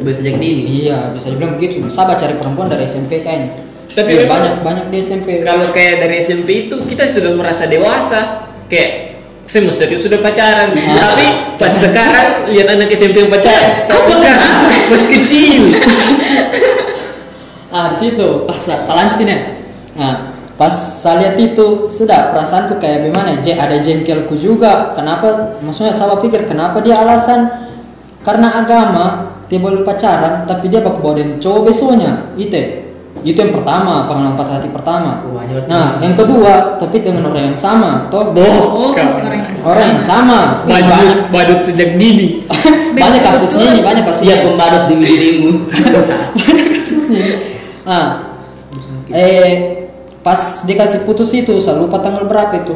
boy 0.01 0.09
sejak 0.11 0.35
dini. 0.39 0.63
iya 0.81 1.11
bisa 1.11 1.29
dibilang 1.29 1.59
begitu 1.59 1.85
sahabat 1.87 2.17
cari 2.17 2.33
perempuan 2.35 2.67
dari 2.67 2.87
SMP 2.87 3.21
kan 3.21 3.45
Tapi 3.91 4.09
Iya, 4.11 4.25
banyak 4.25 4.53
banyak 4.63 4.87
di 4.89 4.99
SMP 4.99 5.45
Kalau 5.45 5.69
kayak 5.69 6.01
dari 6.01 6.17
SMP 6.19 6.49
itu 6.65 6.81
kita 6.83 7.05
sudah 7.05 7.31
merasa 7.31 7.69
dewasa. 7.69 8.21
Kayak 8.65 9.04
saya 9.45 9.61
mau 9.69 9.75
serius 9.77 10.01
sudah 10.05 10.21
pacaran. 10.21 10.73
Tapi 10.73 11.27
pas 11.61 11.73
sekarang 11.73 12.49
lihat 12.49 12.69
anak 12.77 12.89
SMP 12.93 13.25
yang 13.25 13.33
pacaran, 13.33 13.85
apakah 13.89 14.37
masih 14.91 15.09
kecil? 15.21 15.63
ah 17.75 17.93
di 17.93 17.97
situ. 17.97 18.49
Pas 18.49 18.57
sa- 18.57 18.81
saya 18.81 19.05
lanjutin 19.05 19.29
ya. 19.29 19.39
Nah 19.97 20.15
pas 20.55 20.71
saya 20.71 21.19
lihat 21.21 21.37
itu 21.37 21.91
sudah 21.91 22.33
perasaanku 22.33 22.79
kayak 22.79 23.11
gimana? 23.11 23.43
Je 23.43 23.53
ada 23.53 23.77
jengkelku 23.77 24.39
juga. 24.39 24.95
Kenapa? 24.97 25.59
Maksudnya 25.61 25.93
saya 25.93 26.17
pikir 26.23 26.47
kenapa 26.47 26.81
dia 26.81 27.03
alasan? 27.03 27.69
Karena 28.25 28.65
agama 28.65 29.37
dia 29.53 29.61
boleh 29.61 29.85
pacaran 29.85 30.49
tapi 30.49 30.73
dia 30.73 30.81
bakal 30.81 31.05
bawa 31.05 31.21
cowok 31.37 31.61
besoknya. 31.69 32.33
Itu 32.41 32.84
itu 33.25 33.35
yang 33.35 33.53
pertama 33.53 34.05
pengalaman 34.05 34.37
patah 34.37 34.61
hati 34.61 34.69
pertama. 34.69 35.25
Berarti- 35.25 35.67
nah 35.67 35.97
yang 35.99 36.13
kedua 36.13 36.77
tapi 36.77 37.01
dengan 37.01 37.25
orang 37.27 37.51
yang 37.51 37.59
sama 37.59 38.07
toh 38.07 38.37
Oh, 38.37 38.93
masih 38.93 39.25
orang 39.25 39.41
yang 39.41 39.65
orang 39.65 39.87
yang 39.97 40.03
sama. 40.03 40.39
banyak 40.63 41.33
Badut, 41.33 41.61
sejak 41.61 41.97
dini. 41.97 42.45
banyak 43.01 43.23
kasusnya 43.23 43.73
ini 43.73 43.81
banyak 43.81 44.05
kasusnya 44.05 44.45
pembalut 44.45 44.83
demi 44.87 45.09
dirimu. 45.09 45.51
banyak 46.39 46.67
kasusnya 46.71 47.27
ah 47.83 48.37
eh 49.09 49.85
pas 50.21 50.41
dikasih 50.65 51.05
putus 51.05 51.33
itu 51.33 51.53
saya 51.59 51.77
lupa 51.77 51.99
tanggal 51.99 52.25
berapa 52.25 52.53
itu. 52.57 52.73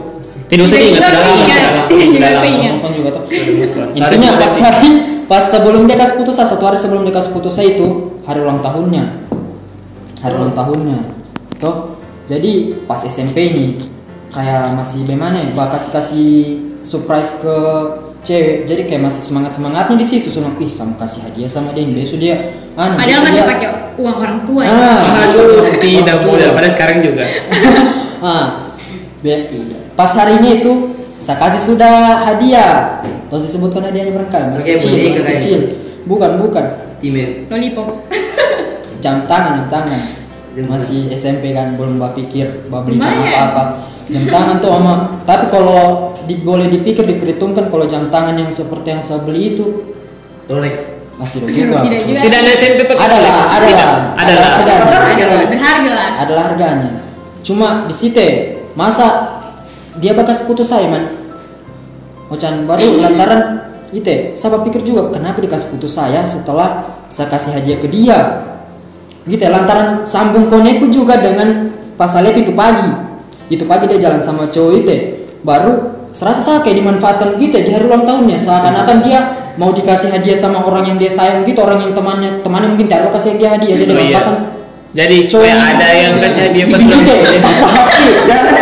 Tidak 0.49 0.65
usah 0.65 0.77
diingat, 0.77 0.97
Tidak 0.97 1.13
sudah 1.13 1.21
lama, 1.21 1.37
ingat. 1.39 1.61
sudah 1.61 1.69
lama. 1.69 1.85
Tidak 1.93 2.33
lama. 2.33 2.89
juga 2.89 3.09
tuh 3.13 3.23
intinya 3.93 4.31
pas 4.35 4.55
hari 4.59 4.91
pas 5.25 5.45
sebelum 5.45 5.85
dia 5.85 5.97
kasih 5.97 6.15
putus 6.17 6.35
satu 6.35 6.65
hari 6.65 6.81
sebelum 6.81 7.05
dia 7.05 7.13
kasih 7.13 7.37
putus 7.37 7.53
saya 7.53 7.77
itu 7.77 8.17
hari 8.25 8.41
ulang 8.41 8.65
tahunnya 8.65 9.28
hari 10.19 10.35
ulang 10.35 10.53
tahunnya 10.53 10.99
toh 11.57 11.99
jadi 12.25 12.51
pas 12.85 13.01
SMP 13.01 13.37
ini 13.49 13.65
kayak 14.29 14.77
masih 14.77 15.09
bagaimana 15.09 15.41
ya 15.41 15.49
bah 15.53 15.69
kasih 15.71 15.91
kasih 15.91 16.31
surprise 16.83 17.41
ke 17.41 17.57
cewek 18.21 18.67
jadi 18.67 18.83
kayak 18.85 19.03
masih 19.05 19.23
semangat 19.25 19.55
semangatnya 19.55 19.97
di 19.97 20.05
situ 20.05 20.29
so 20.29 20.43
ih 20.43 20.69
sama 20.69 20.99
kasih 20.99 21.25
hadiah 21.25 21.49
sama 21.49 21.73
dia 21.73 21.87
besok 21.87 22.19
dia 22.19 22.37
anu 22.75 22.99
Padahal 22.99 23.23
masih 23.25 23.41
dia- 23.41 23.49
pakai 23.49 23.69
uang 23.99 24.17
orang 24.17 24.39
tua 24.45 24.63
ya. 24.63 24.71
ah, 24.71 25.03
Aduh, 25.27 25.75
tidak 25.83 26.23
mudah. 26.23 26.55
Pada 26.55 26.71
sekarang 26.71 27.03
juga. 27.03 27.27
ah 28.23 28.55
be- 29.19 29.51
pas 29.95 30.11
harinya 30.15 30.51
itu 30.53 30.95
saya 31.19 31.35
kasih 31.41 31.75
sudah 31.75 32.23
hadiah 32.25 33.03
terus 33.27 33.51
disebutkan 33.51 33.91
hadiahnya 33.91 34.15
berangkali 34.15 34.55
masih 34.55 34.67
Oke, 34.67 34.73
kecil 34.77 34.91
masih 34.95 35.25
kecil 35.35 35.59
bukan 36.07 36.31
bukan 36.39 36.65
Timer. 36.99 37.47
Lollipop. 37.47 37.89
jam 38.99 39.25
tangan 39.27 39.65
jam 39.65 39.67
tangan 39.71 40.03
Jam 40.57 40.65
masih 40.67 41.13
SMP 41.15 41.55
kan 41.55 41.79
belum 41.79 42.03
berpikir 42.03 42.67
beli 42.67 42.99
Lumayan. 42.99 43.31
apa 43.31 43.41
apa 43.53 43.63
jam 44.09 44.25
tangan 44.27 44.57
tuh 44.59 44.71
sama 44.75 44.95
tapi 45.29 45.45
kalau 45.53 46.13
di, 46.25 46.41
boleh 46.41 46.67
dipikir 46.73 47.05
diperhitungkan 47.05 47.69
kalau 47.71 47.85
jam 47.87 48.09
tangan 48.09 48.35
yang 48.35 48.51
seperti 48.51 48.97
yang 48.97 49.03
saya 49.05 49.23
beli 49.23 49.55
itu 49.55 49.95
Rolex. 50.49 51.05
pasti 51.21 51.45
tidak 51.45 51.53
juga 51.53 51.77
Tidak 51.85 52.01
juga. 52.09 52.21
Tidak 52.25 52.39
ada 52.41 52.51
SMP 52.57 52.81
pakai 52.89 53.05
ada 53.05 53.17
lah 53.21 53.33
Rolex. 53.37 53.45
ada 53.45 53.67
Tidak. 53.69 53.87
lah 53.87 53.99
Ada 54.17 54.33
lah. 54.33 54.51
harganya. 55.05 55.37
Ada 55.37 55.47
berharga 55.47 55.91
lah. 55.93 56.11
adalah 56.19 56.43
harganya 56.53 56.91
cuma 57.45 57.69
di 57.87 57.95
situ 57.95 58.27
masa 58.75 59.39
dia 60.03 60.13
bakas 60.15 60.45
putus 60.45 60.69
saya 60.69 60.91
man 60.91 61.05
Ocan 62.29 62.69
baru 62.69 63.01
lantaran 63.01 63.73
itu 63.89 64.37
saya 64.37 64.61
pikir 64.61 64.85
juga 64.85 65.09
kenapa 65.09 65.41
dikasih 65.41 65.73
putus 65.73 65.97
saya 65.97 66.21
setelah 66.29 67.01
saya 67.09 67.33
kasih 67.33 67.57
hadiah 67.57 67.81
ke 67.81 67.89
dia 67.89 68.19
gitu 69.29 69.39
ya, 69.39 69.53
lantaran 69.53 70.03
sambung 70.03 70.49
konekku 70.49 70.89
juga 70.89 71.21
dengan 71.21 71.69
pas 71.95 72.09
saya 72.09 72.29
lihat 72.29 72.43
itu 72.43 72.53
pagi. 72.57 72.89
Itu 73.49 73.65
pagi 73.65 73.89
dia 73.89 74.11
jalan 74.11 74.21
sama 74.25 74.49
cowok 74.49 74.73
itu 74.85 74.97
baru 75.45 76.05
serasa 76.13 76.41
saya 76.43 76.59
kayak 76.65 76.83
dimanfaatkan 76.83 77.39
gitu 77.39 77.55
ya 77.55 77.63
di 77.65 77.71
hari 77.77 77.85
ulang 77.87 78.05
tahunnya. 78.09 78.37
Seakan-akan 78.41 78.97
dia 79.05 79.19
mau 79.61 79.71
dikasih 79.71 80.13
hadiah 80.13 80.37
sama 80.37 80.65
orang 80.65 80.85
yang 80.95 80.99
dia 80.99 81.13
sayang 81.13 81.45
gitu 81.45 81.61
orang 81.61 81.85
yang 81.85 81.93
temannya. 81.93 82.41
Temannya 82.41 82.69
mungkin 82.75 82.89
tidak 82.89 83.13
kasih 83.15 83.39
dia 83.39 83.55
hadiah 83.55 83.77
jadi 83.77 83.93
Oh, 83.93 84.01
iya. 84.01 84.19
manfaatkan 84.19 84.37
Jadi 84.89 85.17
supaya 85.21 85.55
ada 85.61 85.89
yang 85.93 86.17
kasih 86.17 86.41
hadiah 86.49 86.67
pas 86.73 86.81
gitu 86.81 86.89
ulang 86.89 87.05
tahun. 87.05 87.41
hati 87.45 88.09
Jangan 88.25 88.55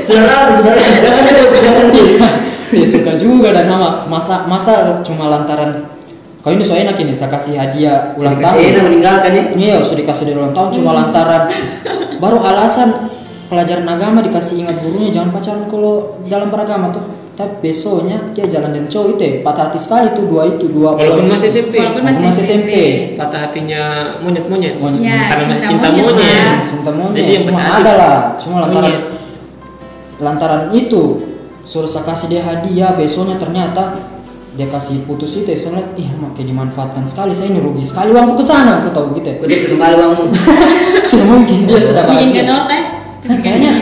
saudara, 0.00 0.48
saudara, 0.54 0.80
jangan 0.80 1.22
jangan 1.60 1.86
ya 2.74 2.86
suka 2.86 3.14
juga 3.14 3.54
dan 3.54 3.70
mama 3.70 4.04
masa 4.10 4.44
masa 4.50 5.00
cuma 5.06 5.30
lantaran 5.30 5.86
kau 6.46 6.54
ini 6.54 6.62
so 6.62 6.78
enak 6.78 6.94
ini 6.94 7.10
saya 7.10 7.34
kasih 7.34 7.58
hadiah 7.58 8.14
ulang 8.14 8.38
tahun 8.38 8.86
meninggalkan 8.86 9.34
ya. 9.34 9.42
iya 9.58 9.74
sudah 9.82 10.06
dikasih 10.06 10.30
dari 10.30 10.38
ulang 10.38 10.54
tahun 10.54 10.70
cuma 10.78 10.94
lantaran 10.94 11.50
baru 12.22 12.38
alasan 12.38 13.10
pelajaran 13.50 13.82
agama 13.82 14.22
dikasih 14.22 14.62
ingat 14.62 14.78
gurunya 14.78 15.10
jangan 15.10 15.34
pacaran 15.34 15.66
kalau 15.66 16.22
dalam 16.22 16.46
beragama 16.54 16.94
tuh 16.94 17.02
tapi 17.34 17.66
besoknya 17.66 18.30
dia 18.30 18.46
jalan 18.46 18.78
dan 18.78 18.86
cowok 18.86 19.18
itu 19.18 19.22
ya 19.26 19.32
patah 19.42 19.68
hati 19.68 19.78
sekali 19.82 20.14
tuh 20.14 20.24
dua 20.30 20.46
itu 20.46 20.70
dua 20.70 20.94
Walaupun 20.96 21.28
masih 21.28 21.52
SMP. 21.52 21.82
Walaupun 21.82 22.02
masih 22.06 22.22
masih 22.30 22.42
SMP. 22.48 22.70
SMP. 22.96 23.18
Patah 23.20 23.40
hatinya 23.44 23.82
monyet-monyet. 24.24 24.80
Monyet. 24.80 25.04
Ya, 25.04 25.20
Karena 25.28 25.44
masih 25.52 25.68
cinta 25.68 25.92
cinta 25.92 26.00
monyet 26.00 26.06
monyet. 26.16 26.32
lah. 26.32 26.56
cinta 26.64 26.90
monyet 26.96 27.16
Jadi 27.20 27.30
yang 27.36 27.44
cuma 27.44 27.60
ada 27.60 27.92
lah 27.92 28.16
cuma 28.40 28.56
lantaran 28.64 28.88
monyet. 28.88 29.02
lantaran 30.16 30.62
itu 30.72 31.02
suruh 31.68 31.90
saya 31.90 32.08
kasih 32.08 32.26
dia 32.32 32.40
hadiah 32.40 32.96
besoknya 32.96 33.36
ternyata 33.36 34.15
dia 34.56 34.66
kasih 34.66 35.04
putus 35.04 35.36
itu 35.36 35.52
ya 35.52 35.58
saya 35.60 35.72
lihat 35.78 35.88
ih 36.00 36.08
mak 36.16 36.32
kayak 36.32 36.48
dimanfaatkan 36.48 37.04
sekali 37.04 37.36
saya 37.36 37.52
ini 37.52 37.60
rugi 37.60 37.84
sekali 37.84 38.08
uangku 38.16 38.40
ke 38.40 38.44
sana 38.44 38.80
aku 38.80 38.88
tahu 38.90 39.06
gitu 39.20 39.28
ya 39.28 39.36
Kau 39.36 39.46
dia 39.46 39.58
kembali 39.68 39.94
uangmu. 40.00 40.24
Tidak 41.12 41.26
mungkin 41.32 41.58
dia 41.68 41.76
sudah 41.78 42.04
Bikin 42.08 42.28
bahagia 42.32 42.44
nota 42.48 42.72
eh. 42.72 42.84
Nah, 43.26 43.36
kayaknya 43.42 43.72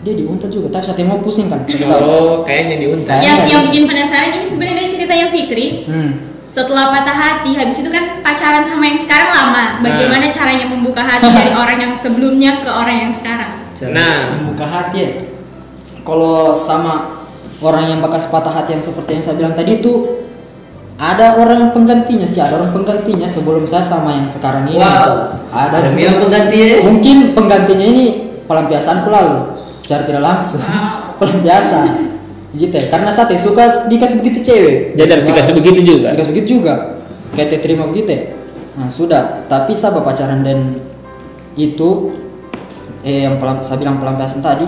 dia 0.00 0.14
diuntat 0.16 0.48
juga 0.48 0.70
tapi 0.70 0.84
saya 0.86 1.04
mau 1.04 1.18
pusing 1.20 1.50
kan. 1.50 1.60
Oh, 2.00 2.40
kayaknya 2.46 2.76
diuntat. 2.78 3.20
yang 3.20 3.38
yang 3.44 3.60
bikin 3.68 3.84
penasaran 3.84 4.30
ini 4.32 4.46
sebenarnya 4.46 4.76
dari 4.80 4.88
cerita 4.88 5.12
yang 5.12 5.28
Fikri 5.28 5.66
hmm. 5.84 6.10
setelah 6.46 6.94
patah 6.94 7.16
hati 7.16 7.50
habis 7.58 7.82
itu 7.82 7.90
kan 7.90 8.22
pacaran 8.22 8.62
sama 8.62 8.86
yang 8.86 8.96
sekarang 9.02 9.28
lama 9.34 9.82
bagaimana 9.82 10.24
Nah. 10.24 10.32
caranya 10.32 10.66
membuka 10.70 11.02
hati 11.02 11.26
dari 11.42 11.52
orang 11.52 11.78
yang 11.82 11.92
sebelumnya 11.98 12.62
ke 12.62 12.70
orang 12.70 12.96
yang 13.08 13.12
sekarang 13.12 13.50
Nah, 13.80 14.36
membuka 14.36 14.68
hati 14.68 14.96
ya 15.00 15.10
kalau 16.04 16.52
sama 16.52 17.09
orang 17.60 17.84
yang 17.92 18.00
bekas 18.00 18.28
patah 18.32 18.52
hati 18.52 18.76
yang 18.76 18.84
seperti 18.84 19.10
yang 19.16 19.24
saya 19.24 19.36
bilang 19.36 19.54
tadi 19.56 19.80
itu 19.80 19.92
ada 21.00 21.40
orang 21.40 21.72
penggantinya 21.72 22.28
sih 22.28 22.40
ada 22.44 22.60
orang 22.60 22.76
penggantinya 22.76 23.24
sebelum 23.24 23.64
saya 23.64 23.80
sama 23.80 24.20
yang 24.20 24.28
sekarang 24.28 24.68
ini 24.68 24.76
Wow. 24.76 25.40
ada 25.48 25.80
Ada 25.80 25.96
yang 25.96 26.20
pengganti 26.20 26.56
ya. 26.60 26.68
mungkin 26.84 27.16
penggantinya 27.32 27.86
ini 27.88 28.04
pelampiasanku 28.44 29.08
lalu 29.08 29.56
secara 29.80 30.04
tidak 30.04 30.22
langsung 30.24 30.60
Wow. 30.60 31.00
pelampiasan 31.20 31.84
gitu 32.50 32.74
ya 32.74 32.84
karena 32.90 33.08
saya 33.14 33.30
suka 33.38 33.86
dikasih 33.86 34.26
begitu 34.26 34.38
cewek 34.42 34.98
jadi 34.98 35.10
harus 35.14 35.26
dikasih 35.30 35.54
begitu 35.54 35.80
juga. 35.86 36.08
dikasih 36.18 36.30
begitu 36.34 36.48
juga 36.58 36.74
kayak 37.38 37.62
terima 37.62 37.86
begitu 37.86 38.10
ya 38.10 38.22
nah 38.74 38.88
sudah 38.90 39.46
tapi 39.46 39.72
saya 39.78 40.00
pacaran 40.02 40.42
dan 40.42 40.74
itu 41.54 42.10
eh 43.06 43.24
yang 43.24 43.38
pelam, 43.38 43.62
saya 43.62 43.78
bilang 43.80 44.02
pelampiasan 44.02 44.42
tadi 44.42 44.66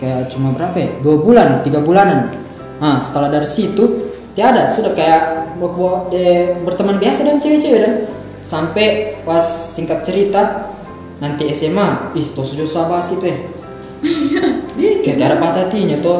kayak 0.00 0.32
cuma 0.32 0.56
berapa 0.56 0.76
ya? 0.80 0.88
Dua 1.04 1.20
bulan 1.20 1.60
tiga 1.60 1.84
bulanan. 1.84 2.32
Nah 2.80 3.04
setelah 3.04 3.28
dari 3.28 3.44
situ 3.44 4.08
tiada 4.32 4.64
sudah 4.64 4.96
kayak 4.96 5.52
bawa 5.60 6.08
de, 6.08 6.56
berteman 6.64 6.96
biasa 6.96 7.28
dan 7.28 7.36
cewek-cewek 7.36 7.84
dan 7.84 7.94
sampai 8.40 9.20
pas 9.28 9.44
singkat 9.44 10.00
cerita 10.00 10.72
nanti 11.20 11.44
SMA 11.52 12.16
ih 12.16 12.24
tuh 12.24 12.48
sudah 12.48 12.64
sabas 12.64 13.12
itu 13.12 13.28
ya 13.28 13.36
kayak 15.04 15.16
tiada 15.20 15.36
patah 15.36 15.68
hatinya 15.68 15.96
tuh 16.00 16.16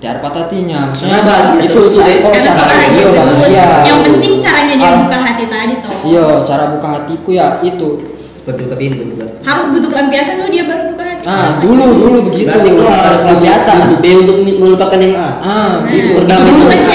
tiada 0.00 0.24
patah 0.24 0.48
hatinya 0.48 0.88
maksudnya 0.88 1.20
Kenapa? 1.20 1.60
itu 1.60 1.80
deh. 2.00 2.16
oh, 2.24 2.32
cara 2.32 3.84
yang 3.84 4.00
penting 4.00 4.32
caranya 4.40 4.74
dia 4.80 4.88
Al- 4.88 5.00
buka 5.04 5.18
hati 5.20 5.44
tadi 5.44 5.74
toh. 5.84 5.92
Iya 6.08 6.26
cara 6.40 6.64
buka 6.72 6.88
hatiku 6.88 7.28
ya 7.36 7.60
itu 7.60 8.15
Seperti 8.46 8.62
buka 8.62 8.76
pintu 8.78 9.02
bukan. 9.10 9.26
harus 9.42 9.66
butuh 9.74 9.90
pelampiasan 9.90 10.38
dulu 10.38 10.48
dia 10.54 10.64
baru 10.70 10.82
buka 10.94 11.02
hati 11.02 11.24
ah 11.26 11.58
dulu 11.58 11.86
dulu 11.98 12.18
begitu 12.30 12.46
Berarti 12.46 12.70
kau 12.78 12.86
harus 12.86 13.20
untuk 13.26 13.98
B 13.98 14.06
untuk 14.22 14.36
melupakan 14.38 14.98
yang 15.02 15.14
A. 15.18 15.30
ah 15.42 15.74
Nah, 15.82 15.90
itu 15.90 16.14
itu 16.14 16.22
itu 16.22 16.30
dulu 16.30 16.46
dulu 16.54 16.64
ke 16.70 16.78
C. 16.78 16.90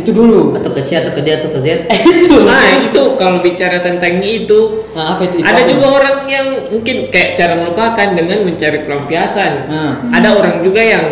itu 0.00 0.10
dulu 0.16 0.40
Atau 0.56 0.70
ke 0.72 0.80
C 0.80 0.90
atau 0.96 1.12
ke 1.12 1.20
D 1.20 1.28
atau 1.36 1.52
ke 1.52 1.60
Z. 1.60 1.66
itu 2.24 2.36
Nah, 2.40 2.64
itu 2.80 3.02
kalau 3.20 3.44
bicara 3.44 3.84
tentang 3.84 4.24
itu, 4.24 4.88
nah 4.96 5.12
apa 5.12 5.28
itu, 5.28 5.36
itu 5.38 5.44
ada 5.44 5.60
apa? 5.60 5.68
juga 5.68 5.86
orang 5.92 6.16
yang 6.24 6.46
mungkin 6.72 6.96
kayak 7.12 7.36
cara 7.36 7.52
melupakan 7.60 8.08
dengan 8.16 8.38
mencari 8.40 8.78
pelampiasan. 8.80 9.52
nah 9.68 9.92
Ada 10.08 10.28
orang 10.40 10.64
juga 10.64 10.80
yang 10.80 11.04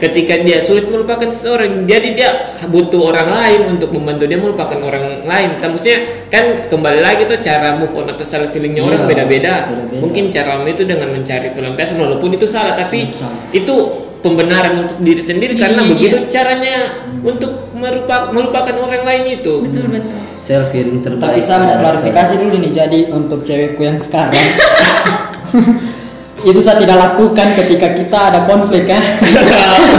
ketika 0.00 0.40
dia 0.40 0.58
sulit 0.58 0.88
melupakan 0.88 1.28
seseorang, 1.28 1.84
jadi 1.84 2.08
dia 2.10 2.30
butuh 2.66 3.12
orang 3.12 3.28
lain 3.30 3.60
untuk 3.70 3.92
membantu 3.92 4.24
dia 4.24 4.40
melupakan 4.40 4.80
orang 4.80 5.22
lain. 5.22 5.60
Kan 5.60 5.70
maksudnya 5.70 6.00
kan 6.26 6.56
kembali 6.58 7.00
lagi 7.00 7.28
tuh 7.28 7.38
cara 7.38 7.76
move 7.76 7.92
on 7.92 8.08
atau 8.08 8.24
self 8.24 8.50
healingnya 8.50 8.80
orang 8.80 9.04
Iya, 9.04 9.08
beda-beda. 9.12 9.54
beda-beda. 9.68 10.00
Mungkin 10.00 10.24
cara 10.32 10.64
itu 10.64 10.82
dengan 10.82 11.12
mencari 11.12 11.52
pelampiasan 11.52 12.00
walaupun 12.00 12.32
itu 12.32 12.48
salah, 12.48 12.72
tapi 12.72 13.12
itu 13.52 13.74
pembenaran 14.20 14.84
untuk 14.84 15.00
diri 15.00 15.20
sendiri 15.20 15.56
Diri 15.56 15.60
karena 15.60 15.80
dia. 15.80 15.90
begitu 15.92 16.16
caranya 16.28 16.76
untuk 17.20 17.72
merupa- 17.72 18.28
melupakan 18.28 18.76
orang 18.76 19.04
lain 19.04 19.24
itu. 19.36 19.64
betul 19.64 19.88
betul 19.88 20.12
Self 20.36 20.72
healing 20.72 21.00
terbaik. 21.00 21.36
tapi 21.36 21.40
saya 21.40 21.76
klarifikasi 21.76 22.32
dulu 22.36 22.56
nih 22.60 22.72
jadi 22.72 23.00
untuk 23.12 23.44
cewekku 23.44 23.80
yang 23.80 23.96
sekarang 23.96 24.32
itu 26.40 26.60
saya 26.60 26.80
tidak 26.80 26.96
lakukan 26.96 27.52
ketika 27.52 27.92
kita 27.92 28.18
ada 28.32 28.40
konflik 28.48 28.88
kan? 28.88 29.00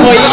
Oh 0.01 0.13
iya, 0.13 0.27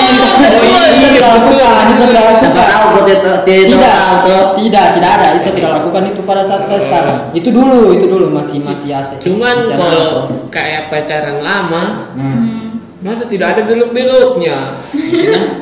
oh 0.48 0.64
iya, 0.64 0.80
itu 0.88 0.98
saya 1.00 1.12
tidak 1.12 1.30
lakukan 1.36 1.84
itu 1.88 1.98
saya 1.98 2.08
tidak 2.08 2.24
Siapa 2.38 2.56
lakukan 2.56 2.70
tahu 2.72 2.86
kau 2.88 3.02
tidak 3.04 3.20
tidak 3.44 3.66
tidak. 3.68 3.92
tahu 3.92 4.14
tuh. 4.24 4.44
tidak 4.56 4.86
tidak 4.96 5.10
ada. 5.18 5.26
Itu 5.28 5.40
saya 5.44 5.54
tidak 5.58 5.70
lakukan 5.76 6.02
itu 6.08 6.20
pada 6.24 6.42
saat 6.42 6.62
saya 6.64 6.80
sekarang. 6.80 7.18
Itu 7.36 7.48
dulu 7.52 7.82
itu 7.92 8.06
dulu 8.08 8.26
masih 8.32 8.58
masih 8.64 8.96
asik. 8.96 9.18
Cuman 9.20 9.60
masih 9.60 9.76
kalau 9.76 10.10
kayak 10.48 10.88
pacaran 10.88 11.38
lama, 11.44 11.84
Hmm. 12.16 12.80
masa 13.04 13.28
tidak 13.28 13.54
ada 13.56 13.62
belok-beloknya? 13.68 14.56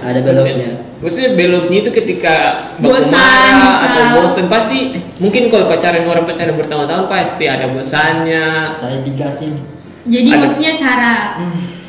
Ada 0.04 0.20
beloknya. 0.22 0.70
Maksudnya 0.96 1.30
beloknya 1.36 1.78
itu 1.84 1.90
ketika 1.92 2.36
Bosan, 2.80 3.12
marah 3.12 3.76
atau 3.84 4.02
bosan 4.16 4.48
pasti 4.48 4.96
mungkin 5.20 5.52
kalau 5.52 5.68
pacaran 5.68 6.08
orang 6.08 6.24
pacaran 6.24 6.56
bertahun-tahun 6.56 7.04
pasti 7.04 7.44
ada 7.44 7.68
bosannya. 7.68 8.72
saya 8.72 9.04
digasin 9.04 9.75
jadi 10.06 10.30
Ada. 10.34 10.40
maksudnya 10.42 10.72
cara. 10.78 11.14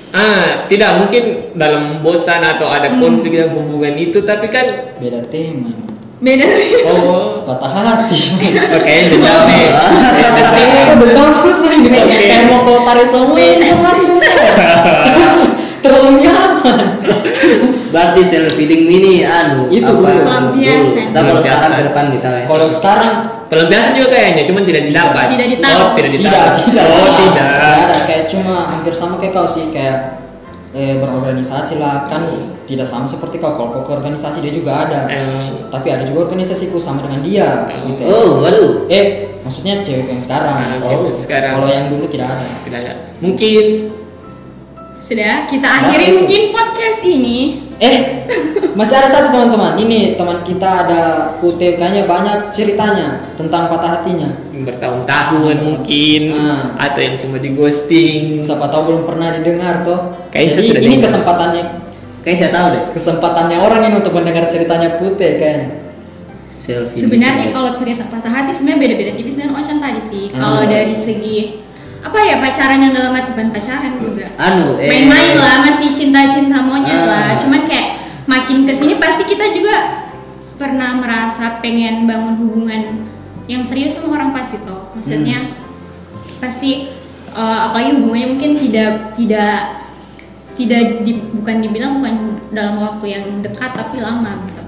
Ah, 0.09 0.65
tidak 0.71 1.03
mungkin 1.03 1.53
dalam 1.53 1.99
bosan 2.01 2.39
atau 2.41 2.65
ada 2.71 2.89
Hmm. 2.89 2.99
konflik 3.03 3.37
dalam 3.37 3.53
hubungan 3.53 3.93
itu, 3.99 4.23
tapi 4.23 4.47
kan 4.49 4.65
beda 4.97 5.21
tema. 5.29 5.69
Beda 6.17 6.49
oh, 6.89 7.45
patah 7.45 7.69
hati. 7.77 8.17
Oke 8.73 8.93
dendam 9.13 9.45
nih. 9.45 9.69
Eh, 9.69 10.81
kok 10.89 10.95
dendam 10.97 11.29
sih 11.29 11.53
sering 11.53 11.85
gitu 11.85 11.93
kayak 11.93 12.49
mau 12.49 12.65
kau 12.65 12.81
tarik 12.89 13.05
semua 13.05 13.37
informasi 13.37 14.01
dari 14.09 14.21
saya. 14.25 14.49
Terlalu 15.85 16.25
nyaman 16.25 16.56
Berarti 17.87 18.21
self 18.21 18.53
healing 18.53 18.83
ini 18.85 19.13
anu 19.21 19.67
Itu 19.69 19.87
apa? 19.87 20.03
dulu. 20.03 20.23
Pelampiasan. 20.23 21.05
Kita 21.07 21.19
kalau 21.21 21.39
sekarang 21.39 21.71
ke 21.71 21.85
depan 21.85 22.05
kita 22.11 22.29
ya. 22.29 22.45
kalau 22.45 22.67
sekarang 22.67 23.13
Pelampiasan 23.47 23.95
juga 23.95 24.09
kayaknya, 24.11 24.43
cuman 24.43 24.61
tidak 24.61 24.83
didapat. 24.85 25.25
Tidak 25.31 25.47
ditahu. 25.49 25.71
Oh, 25.73 25.89
tidak 25.93 26.09
tidak 26.11 26.23
ditahu. 26.27 26.55
tidak 26.67 26.83
Oh, 26.85 27.09
tidak. 27.17 27.47
ada 27.79 27.97
kayak 28.03 28.23
cuma 28.27 28.55
hampir 28.67 28.91
sama 28.91 29.15
kayak 29.17 29.31
kau 29.31 29.47
sih 29.47 29.71
kayak 29.71 30.19
eh, 30.71 30.99
berorganisasi 30.99 31.79
lah 31.79 32.05
kan 32.05 32.27
tidak 32.63 32.83
sama 32.83 33.07
seperti 33.07 33.39
kau 33.39 33.55
kalau 33.55 33.71
kau 33.71 33.83
ke 33.83 33.91
organisasi 33.93 34.43
dia 34.43 34.51
juga 34.51 34.83
ada 34.83 35.07
Eh, 35.07 35.63
tapi 35.65 35.87
ada 35.87 36.03
juga 36.03 36.27
organisasiku 36.27 36.75
sama 36.75 37.01
dengan 37.01 37.23
dia 37.23 37.47
gitu 37.81 38.03
ya. 38.03 38.07
Oh, 38.09 38.43
waduh. 38.43 38.83
eh 38.87 39.05
maksudnya 39.39 39.79
cewek 39.79 40.05
yang 40.05 40.19
sekarang 40.19 40.51
Nah, 40.53 40.75
Oh, 40.77 41.07
cewek 41.07 41.15
sekarang. 41.15 41.53
kalau 41.55 41.67
yang 41.67 41.87
dulu 41.87 42.03
tidak 42.05 42.27
ada 42.29 42.45
tidak 42.61 42.79
ada. 42.83 42.93
Mungkin 43.17 43.65
sudah 45.07 45.47
kita 45.47 45.63
akhiri 45.63 46.05
mungkin 46.17 46.41
podcast 46.51 46.99
ini 47.01 47.63
Eh, 47.77 48.25
masih 48.73 48.97
ada 48.97 49.05
satu 49.05 49.29
teman-teman. 49.29 49.77
Ini 49.77 50.17
teman 50.17 50.41
kita 50.41 50.65
ada 50.81 51.01
kayaknya 51.37 52.03
banyak 52.03 52.49
ceritanya 52.49 53.21
tentang 53.37 53.69
patah 53.69 54.01
hatinya. 54.01 54.33
bertahun-tahun 54.57 55.55
mungkin 55.61 56.33
Ah. 56.33 56.73
atau 56.81 56.99
yang 56.99 57.13
cuma 57.15 57.37
di 57.37 57.53
ghosting. 57.53 58.41
Siapa 58.41 58.65
tahu 58.67 58.81
belum 58.89 59.03
pernah 59.05 59.29
didengar 59.31 59.85
toh. 59.85 60.17
Kayaknya 60.27 60.53
Jadi 60.55 60.65
sudah 60.65 60.81
ini 60.81 60.89
dengar. 60.91 61.05
kesempatannya 61.05 61.63
Kayak 62.19 62.37
saya 62.37 62.51
tahu 62.51 62.67
deh. 62.67 62.83
kesempatannya 62.91 63.57
orang 63.57 63.81
ini 63.83 63.95
untuk 63.95 64.11
mendengar 64.11 64.43
ceritanya 64.43 64.97
Putih 64.97 65.37
kayaknya. 65.37 65.67
Self 66.49 66.89
healing. 66.89 67.01
sebenarnya 67.05 67.47
kalau 67.53 67.71
cerita 67.77 68.03
patah 68.03 68.33
hati 68.33 68.49
sebenarnya 68.49 68.81
beda-beda 68.81 69.11
tipis 69.13 69.37
dengan 69.37 69.53
Ocan 69.55 69.77
tadi 69.77 70.01
sih 70.01 70.25
Hmm. 70.27 70.41
kalau 70.41 70.63
dari 70.65 70.95
segi 70.97 71.37
apa 72.07 72.19
ya 72.23 72.35
pacaran 72.39 72.79
yang 72.79 72.93
dalam 72.95 73.11
arti 73.11 73.35
bukan 73.35 73.49
pacaran 73.51 73.93
juga. 73.99 74.25
Anu 74.39 74.79
eh. 74.79 74.87
Main-main 74.87 75.35
lah 75.35 75.55
masih 75.67 75.91
cinta-cinta 75.91 76.63
monyet 76.63 77.03
Ah. 77.03 77.05
lah 77.05 77.29
cuman 77.43 77.67
kayak 77.67 77.99
makin 78.23 78.63
ke 78.63 78.71
sini 78.71 78.95
pasti 78.95 79.27
kita 79.27 79.51
juga 79.51 79.75
pernah 80.55 80.95
merasa 80.97 81.59
pengen 81.59 82.07
bangun 82.07 82.39
hubungan 82.39 83.05
yang 83.47 83.61
serius 83.63 83.99
sama 83.99 84.15
orang 84.19 84.31
pasti 84.31 84.63
toh. 84.63 84.91
Maksudnya 84.95 85.51
pasti 86.39 86.95
eh, 87.35 87.59
apalagi 87.67 87.99
hubungannya 87.99 88.27
mungkin 88.39 88.51
tidak 88.55 89.13
tidak 89.13 89.57
tidak 90.57 91.05
di, 91.05 91.21
bukan 91.37 91.61
dibilang 91.61 92.01
bukan 92.01 92.15
dalam 92.49 92.75
waktu 92.81 93.05
yang 93.13 93.25
dekat 93.45 93.77
tapi 93.77 94.01
lama 94.01 94.41
gitu. 94.49 94.63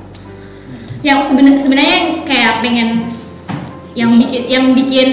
Yang 1.02 1.32
sebenarnya 1.32 1.60
sebenarnya 1.60 1.98
kayak 2.28 2.62
pengen 2.62 2.90
yang 3.98 4.12
bikin 4.14 4.42
yang 4.46 4.66
bikin 4.78 5.08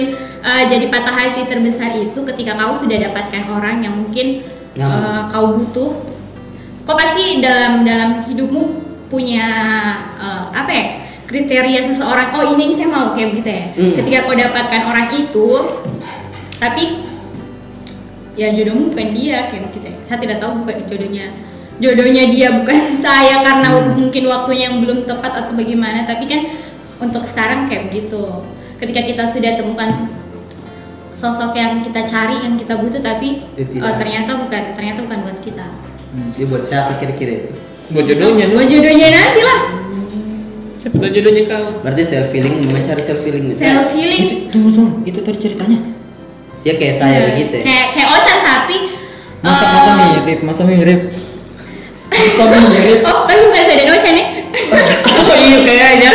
uh, 0.47 0.63
jadi 0.71 0.87
patah 0.87 1.13
hati 1.13 1.43
terbesar 1.51 1.99
itu 1.99 2.23
ketika 2.23 2.55
kau 2.55 2.71
sudah 2.73 3.11
dapatkan 3.11 3.43
orang 3.51 3.83
yang 3.83 3.95
mungkin 3.99 4.47
Nyaman. 4.79 5.03
uh, 5.03 5.23
kau 5.27 5.59
butuh 5.59 5.91
kau 6.87 6.95
pasti 6.95 7.43
dalam 7.43 7.83
dalam 7.83 8.23
hidupmu 8.23 8.63
punya 9.11 9.47
uh, 10.17 10.55
apa 10.55 10.71
ya 10.71 10.85
kriteria 11.27 11.83
seseorang 11.83 12.31
oh 12.39 12.55
ini 12.55 12.71
saya 12.71 12.89
mau 12.91 13.11
kayak 13.11 13.31
gitu 13.43 13.51
ya 13.51 13.65
Hmm. 13.77 13.93
ketika 13.99 14.19
kau 14.31 14.35
dapatkan 14.39 14.83
orang 14.87 15.07
itu 15.19 15.49
tapi 16.57 17.05
ya 18.37 18.53
jodohmu 18.53 18.93
bukan 18.93 19.09
dia 19.17 19.49
kayak 19.51 19.69
begitu 19.69 19.87
ya. 19.91 19.97
saya 20.05 20.19
tidak 20.23 20.39
tahu 20.41 20.63
bukan 20.63 20.87
jodohnya 20.87 21.27
jodohnya 21.77 22.25
dia 22.31 22.49
bukan 22.57 22.79
saya 23.05 23.43
karena 23.43 23.69
mungkin 23.97 24.25
waktunya 24.31 24.71
yang 24.71 24.79
belum 24.81 25.05
tepat 25.05 25.33
atau 25.45 25.53
bagaimana 25.57 26.07
tapi 26.07 26.25
kan 26.31 26.41
untuk 27.03 27.25
sekarang 27.29 27.69
kayak 27.69 27.93
begitu 27.93 28.23
ketika 28.81 29.01
kita 29.05 29.25
sudah 29.29 29.57
temukan 29.57 29.89
sosok 31.17 31.57
yang 31.57 31.81
kita 31.81 32.05
cari 32.05 32.45
yang 32.45 32.61
kita 32.61 32.77
butuh 32.77 33.01
tapi 33.01 33.41
Dia 33.57 33.65
eh, 33.65 33.95
ternyata 33.97 34.37
bukan 34.37 34.63
ternyata 34.77 35.01
bukan 35.01 35.19
buat 35.25 35.39
kita. 35.41 35.65
Dia 36.37 36.45
buat 36.45 36.63
siapa 36.69 37.01
kira-kira 37.01 37.49
itu? 37.49 37.53
buat 37.87 38.03
jodohnya 38.03 38.51
buat 38.51 38.67
jodohnya 38.69 39.09
nanti 39.09 39.41
lah. 39.41 39.61
Siapa 40.77 40.95
tahu 41.01 41.09
jodohnya 41.09 41.43
kau. 41.49 41.81
Berarti 41.81 42.03
self 42.05 42.29
feeling 42.29 42.69
mencari 42.69 43.01
self 43.01 43.25
feeling. 43.25 43.49
self 43.49 43.97
healing 43.97 44.23
itu 44.29 44.35
tunggu 44.53 44.71
tunggu 44.77 44.95
itu 45.09 45.19
tadi 45.25 45.39
ceritanya. 45.41 45.81
Ya 46.67 46.75
kayak 46.77 46.95
saya 46.99 47.19
begitu 47.33 47.63
ya. 47.63 47.65
kayak 47.65 47.87
kayak 47.95 48.09
Ocan 48.11 48.39
tapi 48.43 48.77
masa 49.41 49.65
eh, 49.65 49.71
masa 49.73 49.91
mirip 49.97 50.39
masa 50.45 50.63
mirip. 50.69 51.01
Masa 52.13 52.45
mirip. 52.75 53.01
Oh 53.07 53.25
tapi 53.25 53.41
bukan 53.41 53.63
saya 53.65 53.77
dan 53.81 53.89
Ocan 53.97 54.15
ya. 54.15 54.27
Oh 55.07 55.37
iya 55.37 55.59
kayaknya. 55.65 56.13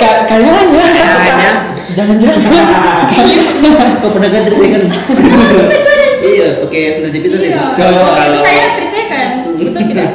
Ka- 0.00 0.24
kayaknya. 0.24 1.04
Kayaknya. 1.16 1.77
Jangan-jangan. 1.92 2.40
Kau 4.00 4.10
pernah 4.12 4.28
saya 4.30 4.68
kan? 4.74 4.82
Iya, 6.18 6.48
pakai 6.60 6.80
sandal 6.92 7.10
jepit 7.10 7.30
tadi. 7.30 7.48
Iya. 7.48 7.62
Coba 7.72 7.90
Oh, 7.94 8.12
kalau- 8.12 8.42
saya 8.42 8.64
saya 8.80 9.04
kan 9.06 9.28
betul 9.54 9.82
tidak 9.90 10.08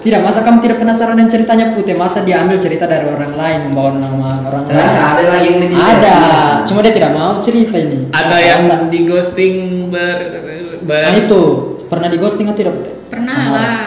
tidak 0.00 0.20
masa 0.20 0.44
kamu 0.44 0.60
tidak 0.60 0.76
penasaran 0.78 1.16
dengan 1.16 1.30
ceritanya 1.32 1.66
putih? 1.72 1.96
Masa 1.96 2.22
dia 2.22 2.44
ambil 2.44 2.60
cerita 2.60 2.84
dari 2.84 3.08
orang 3.08 3.32
lain 3.32 3.58
membawa 3.66 3.96
nama 3.96 4.28
orang 4.44 4.60
Saya 4.60 4.84
rasa 4.84 4.92
lain 4.94 5.08
ada 5.16 5.22
lagi 5.32 5.46
yang 5.48 5.58
lebih 5.58 5.76
ada. 5.80 6.16
Cuma 6.62 6.84
dia 6.84 6.92
tidak 6.92 7.10
mau 7.12 7.40
cerita 7.40 7.76
ini. 7.76 8.12
Atau 8.12 8.36
Masa- 8.36 8.44
yang 8.44 8.60
di 8.88 9.00
ghosting 9.02 9.54
ber, 9.88 10.18
ber 10.84 11.00
nah 11.02 11.14
itu. 11.16 11.42
Pernah 11.88 12.08
di 12.08 12.18
ghosting 12.20 12.46
atau 12.46 12.58
tidak 12.58 12.74
pernah 13.08 13.32
Sama 13.32 13.52
lah. 13.54 13.80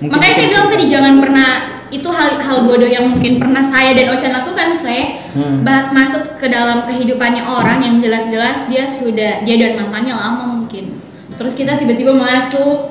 Mungkin 0.00 0.16
makanya 0.16 0.34
saya 0.34 0.46
bilang 0.48 0.66
tadi 0.68 0.84
jangan 0.88 1.12
pernah 1.20 1.48
itu 1.94 2.08
hal 2.08 2.36
hal 2.36 2.58
bodoh 2.62 2.84
yang 2.84 3.06
mungkin 3.06 3.38
pernah 3.38 3.62
saya 3.62 3.94
dan 3.94 4.10
Ocan 4.10 4.32
lakukan 4.32 4.68
saya 4.68 5.22
Hmm. 5.30 5.62
masuk 5.90 6.34
ke 6.34 6.46
dalam 6.46 6.82
kehidupannya 6.84 7.42
orang 7.42 7.78
yang 7.80 7.94
jelas-jelas 7.98 8.66
dia 8.66 8.82
sudah 8.84 9.42
dia 9.42 9.56
dan 9.56 9.74
mantannya 9.76 10.10
lama 10.10 10.46
mungkin. 10.52 10.94
Terus 11.34 11.54
kita 11.54 11.74
tiba-tiba 11.74 12.10
masuk 12.10 12.90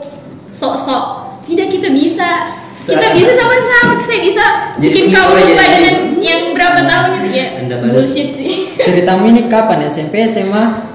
sok-sok. 0.49 1.03
Tidak 1.43 1.67
kita 1.67 1.87
bisa. 1.89 2.47
Kita 2.67 3.11
bisa 3.11 3.31
sama-sama 3.33 3.95
saya 3.97 4.19
bisa 4.19 4.45
Jadi 4.75 4.87
bikin 4.89 5.03
kamu 5.09 5.31
lupa 5.37 5.51
jadi. 5.61 5.71
dengan 5.73 5.95
yang 6.17 6.41
berapa 6.51 6.79
tahun 6.81 7.09
itu 7.17 7.29
ya? 7.31 7.45
Bullshit 7.85 8.27
sih. 8.29 8.51
Ceritamu 8.77 9.27
ini 9.27 9.47
kapan? 9.47 9.83
SMP 9.83 10.23
SMA 10.23 10.91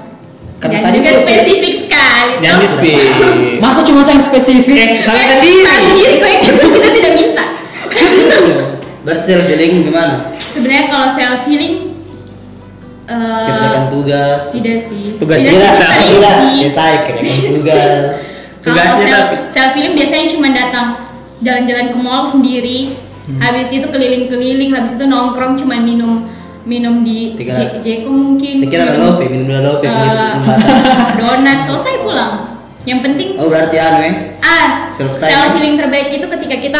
karena 0.59 0.81
dan 0.81 0.85
tadi 0.85 0.97
juga 0.99 1.11
cerita- 1.15 1.39
spesifik 1.39 1.73
sekali 1.73 2.33
di 2.35 2.67
speak 2.67 2.97
masa 3.57 3.79
cuma 3.81 4.03
saya 4.03 4.19
yang 4.19 4.21
spesifik? 4.21 4.75
Eh 4.75 4.89
salah 4.99 5.23
Eh, 5.23 5.27
sendiri 5.31 5.63
salah 5.63 5.81
sendiri 5.81 6.13
kok 6.19 6.29
kita 6.67 6.89
tidak 6.91 7.11
minta 7.15 7.45
Berarti 9.05 9.25
self 9.27 9.45
feeling 9.45 9.73
gimana? 9.83 10.15
sebenarnya 10.39 10.85
kalau 10.87 11.07
self 11.07 11.41
healing 11.45 11.95
eh, 13.05 13.45
Kerjakan 13.45 13.85
tugas. 13.87 14.41
tidak 14.51 14.77
sih 14.79 15.15
Tugas 15.15 15.39
tidak 15.39 15.53
kita, 15.53 15.61
sih 15.61 15.69
Gila, 15.69 15.89
kita 15.95 16.03
gila. 16.03 16.33
Ya 16.57 16.69
saya 16.69 16.97
kerjakan 17.03 17.37
tugas. 17.55 18.03
kalau 18.59 18.75
Tugasnya 18.75 19.05
self, 19.07 19.23
tapi- 19.23 19.39
self 19.47 19.71
healing 19.73 19.93
biasanya 19.93 20.25
cuma 20.27 20.47
datang 20.49 20.85
jalan-jalan 21.39 21.85
ke 21.87 21.97
mall 21.97 22.21
sendiri 22.21 22.79
Hmm. 23.21 23.37
habis 23.39 23.69
itu 23.69 23.85
keliling-keliling 23.85 24.73
habis 24.73 24.97
itu 24.97 25.05
nongkrong 25.05 25.53
cuma 25.53 25.77
minum 25.77 26.25
minum 26.65 27.05
di 27.05 27.37
Jeko 27.37 28.09
mungkin 28.09 28.57
Saya 28.57 28.65
kira 28.67 28.83
ada 28.83 28.97
minum, 28.97 29.05
love, 29.05 29.21
minum 29.21 29.45
dulu 29.45 29.61
love, 29.61 29.79
jembatan. 29.79 30.33
donat 31.21 31.59
selesai 31.61 32.01
pulang 32.01 32.57
yang 32.83 32.99
penting 32.99 33.37
Oh 33.37 33.45
berarti 33.45 33.77
anu 33.77 33.99
ya? 34.01 34.11
ah 34.41 34.89
Self 34.89 35.13
self, 35.15 35.29
time. 35.45 35.53
healing 35.55 35.77
terbaik 35.77 36.09
itu 36.09 36.25
ketika 36.27 36.55
kita 36.57 36.79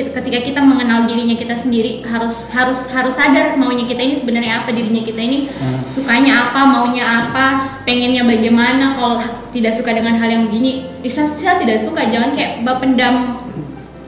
kita- 0.00 0.16
ketika 0.16 0.38
kita 0.40 0.60
mengenal 0.60 1.04
dirinya 1.04 1.36
kita 1.36 1.52
sendiri 1.52 2.00
harus 2.02 2.48
harus 2.48 2.88
harus 2.88 3.12
sadar 3.12 3.52
maunya 3.54 3.84
kita 3.84 4.00
ini 4.00 4.16
sebenarnya 4.16 4.64
apa 4.64 4.72
dirinya 4.72 5.04
kita 5.04 5.20
ini 5.20 5.52
Hmm. 5.52 5.84
sukanya 5.84 6.48
apa 6.48 6.64
maunya 6.64 7.04
apa 7.04 7.46
pengennya 7.84 8.24
bagaimana 8.24 8.96
kalau 8.96 9.20
tidak 9.50 9.70
suka 9.70 9.92
dengan 9.92 10.16
hal 10.16 10.26
yang 10.26 10.42
begini 10.46 10.88
bisa 10.98 11.28
saya 11.28 11.60
tidak 11.60 11.76
suka 11.76 12.00
jangan 12.06 12.32
kayak 12.32 12.64
bapendam 12.64 13.44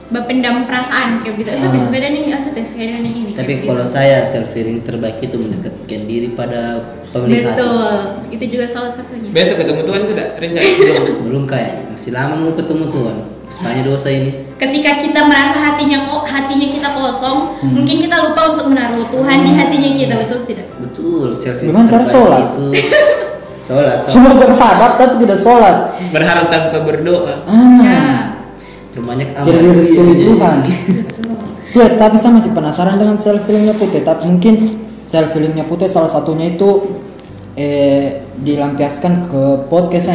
bapendam 0.09 0.61
perasaan 0.61 1.21
kayak 1.21 1.37
gitu 1.37 1.49
saya 1.51 1.69
Hmm. 1.69 1.77
ini 2.09 2.29
saya 2.29 2.85
ini 2.93 3.33
Tapi 3.33 3.51
kayak 3.55 3.65
kalau 3.65 3.81
gitu. 3.81 3.93
saya 3.93 4.17
self 4.23 4.49
feeling 4.49 4.81
terbaik 4.81 5.17
itu 5.19 5.35
mendekatkan 5.35 6.01
diri 6.05 6.33
pada 6.33 6.81
penglihatan. 7.09 7.53
betul 7.53 7.93
itu 8.29 8.45
juga 8.49 8.65
salah 8.65 8.89
satunya 8.89 9.29
besok 9.29 9.61
ketemu 9.61 9.81
Tuhan 9.83 10.01
sudah 10.05 10.25
rencana 10.35 10.69
belum 10.77 11.17
Belum 11.23 11.43
kayak 11.45 11.89
masih 11.89 12.11
lama 12.11 12.33
mau 12.35 12.53
ketemu 12.53 12.85
Tuhan. 12.89 13.17
Sepanjang 13.53 13.85
dosa 13.85 14.09
ini. 14.09 14.31
ketika 14.57 14.97
kita 14.97 15.19
merasa 15.23 15.53
hatinya 15.53 16.03
kok 16.03 16.25
hatinya 16.25 16.65
kita 16.65 16.89
kosong 16.91 17.53
Hmm. 17.61 17.73
mungkin 17.75 17.95
kita 17.99 18.15
lupa 18.23 18.41
untuk 18.55 18.65
menaruh 18.67 19.05
Tuhan 19.07 19.37
di 19.39 19.51
hatinya 19.53 19.89
kita 19.93 20.13
betul 20.19 20.39
tidak 20.43 20.67
Betul, 20.79 21.27
Memang 21.63 21.85
harus 21.85 22.07
sholat. 22.07 22.49
itu 22.49 22.65
sholat. 23.67 23.99
sholat. 24.01 24.09
cuma 24.09 24.29
berhadap 24.33 24.91
tapi 24.97 25.15
tidak 25.19 25.37
sholat 25.37 25.77
berharap 26.09 26.45
tanpa 26.49 26.81
berdoa 26.81 27.45
ah 27.45 27.79
ya 27.79 28.01
Berbanyak 28.93 29.27
tidak 29.37 29.61
direstui 29.63 30.13
Tuhan 30.19 30.57
betul 31.01 31.31
Ya, 31.73 31.89
tapi 31.91 32.13
saya 32.13 32.37
masih 32.37 32.53
penasaran 32.53 33.01
dengan 33.01 33.17
self 33.17 33.49
healingnya 33.49 33.73
Putih. 33.73 34.05
Tapi 34.05 34.29
mungkin 34.29 34.77
self 35.01 35.33
healingnya 35.33 35.65
Putih 35.65 35.89
salah 35.89 36.05
satunya 36.05 36.53
itu 36.53 37.01
eh 37.53 38.21
dilampiaskan 38.35 39.25
ke 39.25 39.41
podcast 39.65 40.13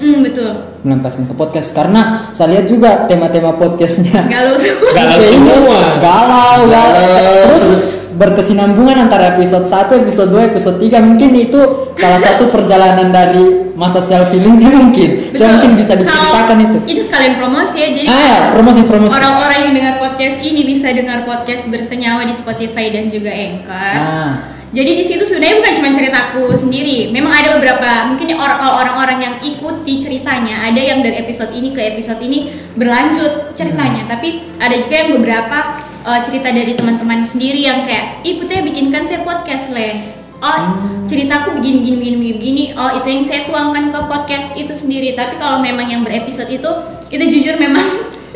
hmm, 0.00 0.18
betul. 0.24 0.50
Melampiaskan 0.80 1.28
ke 1.28 1.34
podcast. 1.36 1.76
Karena 1.76 2.32
saya 2.32 2.56
lihat 2.56 2.66
juga 2.66 3.04
tema-tema 3.04 3.54
podcastnya. 3.54 4.24
galau 4.26 4.56
semua. 4.56 4.90
Galau 4.98 5.20
semua. 5.20 5.80
Galau, 6.00 6.58
galau. 6.66 7.04
Galau, 7.04 7.36
Terus, 7.52 7.64
terus. 7.68 7.86
berkesinambungan 8.16 8.96
antara 9.06 9.36
episode 9.36 9.68
1, 9.68 10.00
episode 10.00 10.30
2, 10.32 10.50
episode 10.50 10.78
3 10.80 10.98
mungkin 11.04 11.30
itu 11.36 11.60
salah 11.94 12.20
satu 12.20 12.48
perjalanan 12.48 13.12
dari 13.12 13.69
masa 13.80 13.96
self 13.98 14.28
healing 14.28 14.60
mungkin. 14.60 15.32
Betul. 15.32 15.48
Mungkin 15.56 15.72
bisa 15.74 15.96
diceritakan 15.96 16.44
Kalau 16.52 16.60
itu. 16.60 16.78
itu 16.92 17.00
sekalian 17.00 17.40
promosi 17.40 17.76
ya 17.80 17.88
jadi 17.88 18.06
Ah, 18.06 18.20
ya, 18.20 18.40
promosi-promosi. 18.52 19.12
orang-orang 19.16 19.58
yang 19.64 19.72
dengar 19.72 19.94
podcast 19.96 20.36
ini 20.44 20.68
bisa 20.68 20.92
dengar 20.92 21.24
podcast 21.24 21.72
bersenyawa 21.72 22.28
di 22.28 22.36
Spotify 22.36 22.92
dan 22.92 23.08
juga 23.08 23.32
Anchor 23.32 23.94
Ah. 23.96 24.32
Jadi 24.70 24.94
di 24.94 25.02
situ 25.02 25.26
sebenarnya 25.26 25.58
bukan 25.58 25.74
cuma 25.74 25.90
ceritaku 25.90 26.44
sendiri. 26.54 27.10
Memang 27.10 27.34
ada 27.34 27.58
beberapa 27.58 28.06
mungkin 28.06 28.30
orang 28.38 28.54
kalau 28.54 28.78
orang-orang 28.78 29.18
yang 29.18 29.34
ikuti 29.42 29.98
ceritanya, 29.98 30.62
ada 30.62 30.78
yang 30.78 31.02
dari 31.02 31.18
episode 31.18 31.50
ini 31.50 31.74
ke 31.74 31.82
episode 31.90 32.22
ini 32.22 32.54
berlanjut 32.78 33.50
ceritanya. 33.58 34.06
Tapi 34.06 34.38
ada 34.62 34.78
juga 34.78 34.94
yang 34.94 35.10
beberapa 35.18 35.58
uh, 36.06 36.22
cerita 36.22 36.54
dari 36.54 36.78
teman-teman 36.78 37.18
sendiri 37.18 37.66
yang 37.66 37.82
kayak, 37.82 38.22
"Ih, 38.22 38.38
Putih 38.38 38.62
bikinkan 38.62 39.02
saya 39.02 39.26
podcast, 39.26 39.74
Le." 39.74 40.19
Oh, 40.40 40.60
ceritaku 41.04 41.52
begini 41.60 41.84
begini 41.84 41.96
begini 42.16 42.32
begini. 42.36 42.64
Oh, 42.72 42.90
itu 42.96 43.06
yang 43.06 43.22
saya 43.24 43.40
tuangkan 43.44 43.92
ke 43.92 44.00
podcast 44.08 44.56
itu 44.56 44.72
sendiri. 44.72 45.12
Tapi 45.12 45.36
kalau 45.36 45.60
memang 45.60 45.84
yang 45.84 46.00
berepisode 46.00 46.48
itu 46.48 46.68
itu 47.12 47.24
jujur 47.28 47.60
memang 47.60 47.84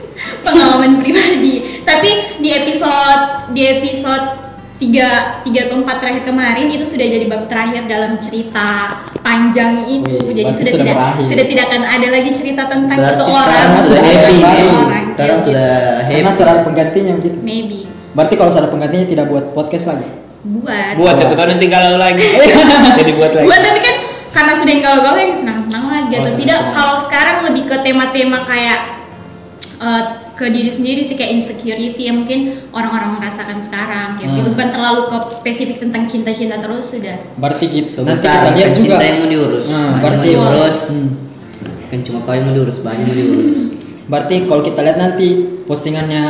pengalaman 0.47 1.01
pribadi. 1.01 1.81
Tapi 1.81 2.41
di 2.45 2.53
episode 2.53 3.51
di 3.57 3.63
episode 3.65 4.45
tiga 4.75 5.41
tiga 5.47 5.71
atau 5.71 5.81
empat 5.81 5.97
terakhir 6.03 6.29
kemarin 6.29 6.67
itu 6.67 6.83
sudah 6.83 7.07
jadi 7.07 7.25
bab 7.31 7.47
terakhir 7.47 7.87
dalam 7.87 8.19
cerita 8.19 9.01
panjang 9.23 9.87
itu 9.87 10.05
Wih, 10.19 10.35
jadi 10.35 10.51
sudah, 10.51 10.67
sudah 10.67 10.83
tidak 10.85 10.97
berakhir. 10.99 11.25
sudah 11.25 11.45
tidak 11.47 11.65
akan 11.71 11.83
ada 11.87 12.09
lagi 12.11 12.31
cerita 12.35 12.63
tentang 12.67 12.99
Berarti 12.99 13.15
itu 13.15 13.25
sekarang 13.25 13.55
orang 13.55 13.63
sudah 13.71 13.87
sudah 13.87 14.03
happy 14.03 14.35
nih. 14.35 14.67
orang 14.75 15.05
Sekarang 15.09 15.37
kayak 15.39 15.47
sudah 15.47 15.69
Karena 16.05 16.27
happy. 16.27 16.37
sudah 16.37 16.53
ada 16.53 16.63
penggantinya 16.67 17.13
gitu. 17.23 17.39
maybe 17.41 17.81
Berarti 18.15 18.35
kalau 18.35 18.51
sudah 18.53 18.69
penggantinya 18.71 19.07
tidak 19.09 19.27
buat 19.31 19.45
podcast 19.55 19.87
lagi. 19.95 20.09
Buat 20.45 20.95
buat 20.95 21.15
siapa 21.17 21.35
tahu 21.35 21.49
nanti 21.49 21.67
galau 21.67 21.97
lagi 21.97 22.21
jadi 23.01 23.13
buat 23.15 23.33
lagi 23.33 23.45
buat 23.45 23.61
tapi 23.61 23.81
kan 23.81 23.97
karena 24.31 24.53
sudah 24.53 24.71
yang 24.71 24.83
galau-galau 24.83 25.19
yang 25.19 25.33
senang-senang 25.33 25.85
lagi 25.85 26.13
Oh, 26.15 26.21
atau 26.21 26.35
tidak 26.37 26.61
kalau 26.71 26.97
sekarang 26.99 27.37
lebih 27.45 27.65
ke 27.65 27.77
tema-tema 27.81 28.43
kayak 28.43 28.79
eh, 29.77 30.03
ke 30.35 30.47
diri 30.49 30.67
sendiri 30.67 31.01
sih 31.01 31.15
kayak 31.15 31.33
insecurity 31.33 32.03
yang 32.05 32.21
mungkin 32.21 32.41
orang-orang 32.71 33.17
merasakan 33.17 33.57
sekarang 33.57 34.19
kayak 34.19 34.31
Hmm. 34.35 34.45
bukan 34.45 34.69
terlalu 34.69 35.03
ke 35.07 35.17
spesifik 35.29 35.77
tentang 35.79 36.05
cinta-cinta 36.05 36.59
terus 36.59 36.91
sudah 36.91 37.15
Berarti 37.37 37.65
gitu. 37.73 38.03
Kita 38.03 38.13
lihat 38.51 38.75
bukan 38.75 38.75
juga. 38.75 38.99
cinta 38.99 39.05
yang 39.05 39.17
mau 39.17 39.29
diurus, 39.31 39.67
Nah, 39.71 39.79
banyak 39.79 39.87
yang 39.87 39.95
mau 39.95 40.03
berarti- 40.03 40.29
diurus. 40.29 40.79
Hmm. 40.83 41.09
Kan 41.87 41.99
cuma 42.03 42.19
kau 42.21 42.35
yang 42.35 42.45
mau 42.45 42.53
diurus, 42.53 42.79
banyak 42.81 43.05
mau 43.05 43.15
diurus. 43.15 43.55
Berarti 44.05 44.35
kalau 44.45 44.61
kita 44.61 44.81
lihat 44.83 44.99
nanti 44.99 45.27
postingannya 45.65 46.25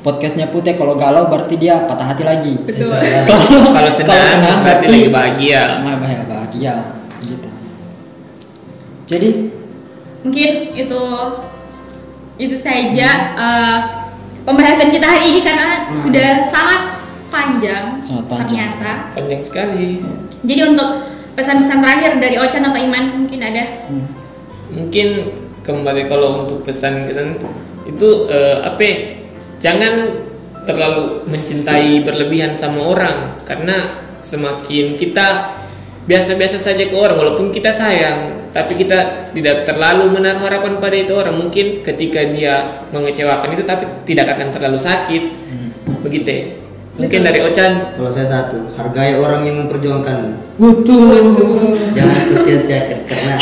podcastnya 0.00 0.48
Putih 0.48 0.74
kalau 0.74 0.96
galau 0.96 1.28
berarti 1.28 1.56
dia 1.56 1.84
patah 1.84 2.08
hati 2.08 2.24
lagi. 2.24 2.56
Betul. 2.64 2.88
Kalau 3.76 3.90
senang, 3.92 4.64
berarti 4.64 4.86
lagi 4.88 5.08
bahagia. 5.08 5.84
Nah, 5.84 5.96
bahagia, 6.00 6.24
bahagia 6.24 6.74
gitu. 7.20 7.48
Jadi 9.06 9.28
Mungkin 10.20 10.50
itu 10.76 11.00
itu 12.36 12.56
saja 12.56 13.08
eh, 13.36 13.78
pembahasan 14.44 14.88
kita 14.88 15.04
hari 15.04 15.32
ini 15.32 15.40
karena 15.40 15.88
sudah 15.92 16.40
sangat 16.40 17.00
panjang, 17.28 17.96
Hmm. 17.96 18.04
Sangat 18.04 18.24
panjang. 18.28 18.48
ternyata. 18.76 18.92
Panjang 19.16 19.40
sekali. 19.40 20.00
Jadi 20.44 20.60
untuk 20.66 21.08
pesan-pesan 21.32 21.80
terakhir 21.80 22.20
dari 22.20 22.36
Ocan 22.36 22.64
atau 22.64 22.80
Iman 22.80 23.24
mungkin 23.24 23.40
ada? 23.40 23.64
hmm, 23.88 24.06
Mungkin 24.76 25.08
kembali 25.60 26.04
kalau 26.04 26.44
untuk 26.44 26.64
pesan-pesan 26.64 27.40
itu 27.86 28.08
eh, 28.28 28.56
apa? 28.60 29.19
Jangan 29.60 29.92
terlalu 30.64 31.24
mencintai 31.28 32.04
berlebihan 32.04 32.52
sama 32.56 32.84
orang 32.84 33.40
karena 33.44 34.00
semakin 34.20 34.96
kita 34.96 35.56
biasa-biasa 36.04 36.56
saja 36.60 36.84
ke 36.88 36.96
orang 36.96 37.16
walaupun 37.16 37.52
kita 37.52 37.72
sayang 37.72 38.40
tapi 38.50 38.74
kita 38.74 39.30
tidak 39.30 39.62
terlalu 39.62 40.10
menaruh 40.10 40.42
harapan 40.42 40.80
pada 40.82 40.96
itu 40.98 41.14
orang 41.14 41.38
mungkin 41.38 41.86
ketika 41.86 42.24
dia 42.28 42.82
mengecewakan 42.90 43.54
itu 43.54 43.62
tapi 43.62 43.86
tidak 44.04 44.34
akan 44.36 44.48
terlalu 44.50 44.78
sakit 44.80 45.22
begitu 46.02 46.28
ya. 46.28 46.44
mungkin 46.98 47.20
dari 47.22 47.40
Ocan 47.40 47.72
Kalau 47.96 48.10
saya 48.12 48.26
satu, 48.26 48.58
hargai 48.76 49.16
orang 49.16 49.46
yang 49.46 49.64
memperjuangkan. 49.64 50.36
betul. 50.60 51.32
Jangan 51.96 52.20
kau 52.28 52.36
sia-siakan 52.36 52.98
karena 53.08 53.34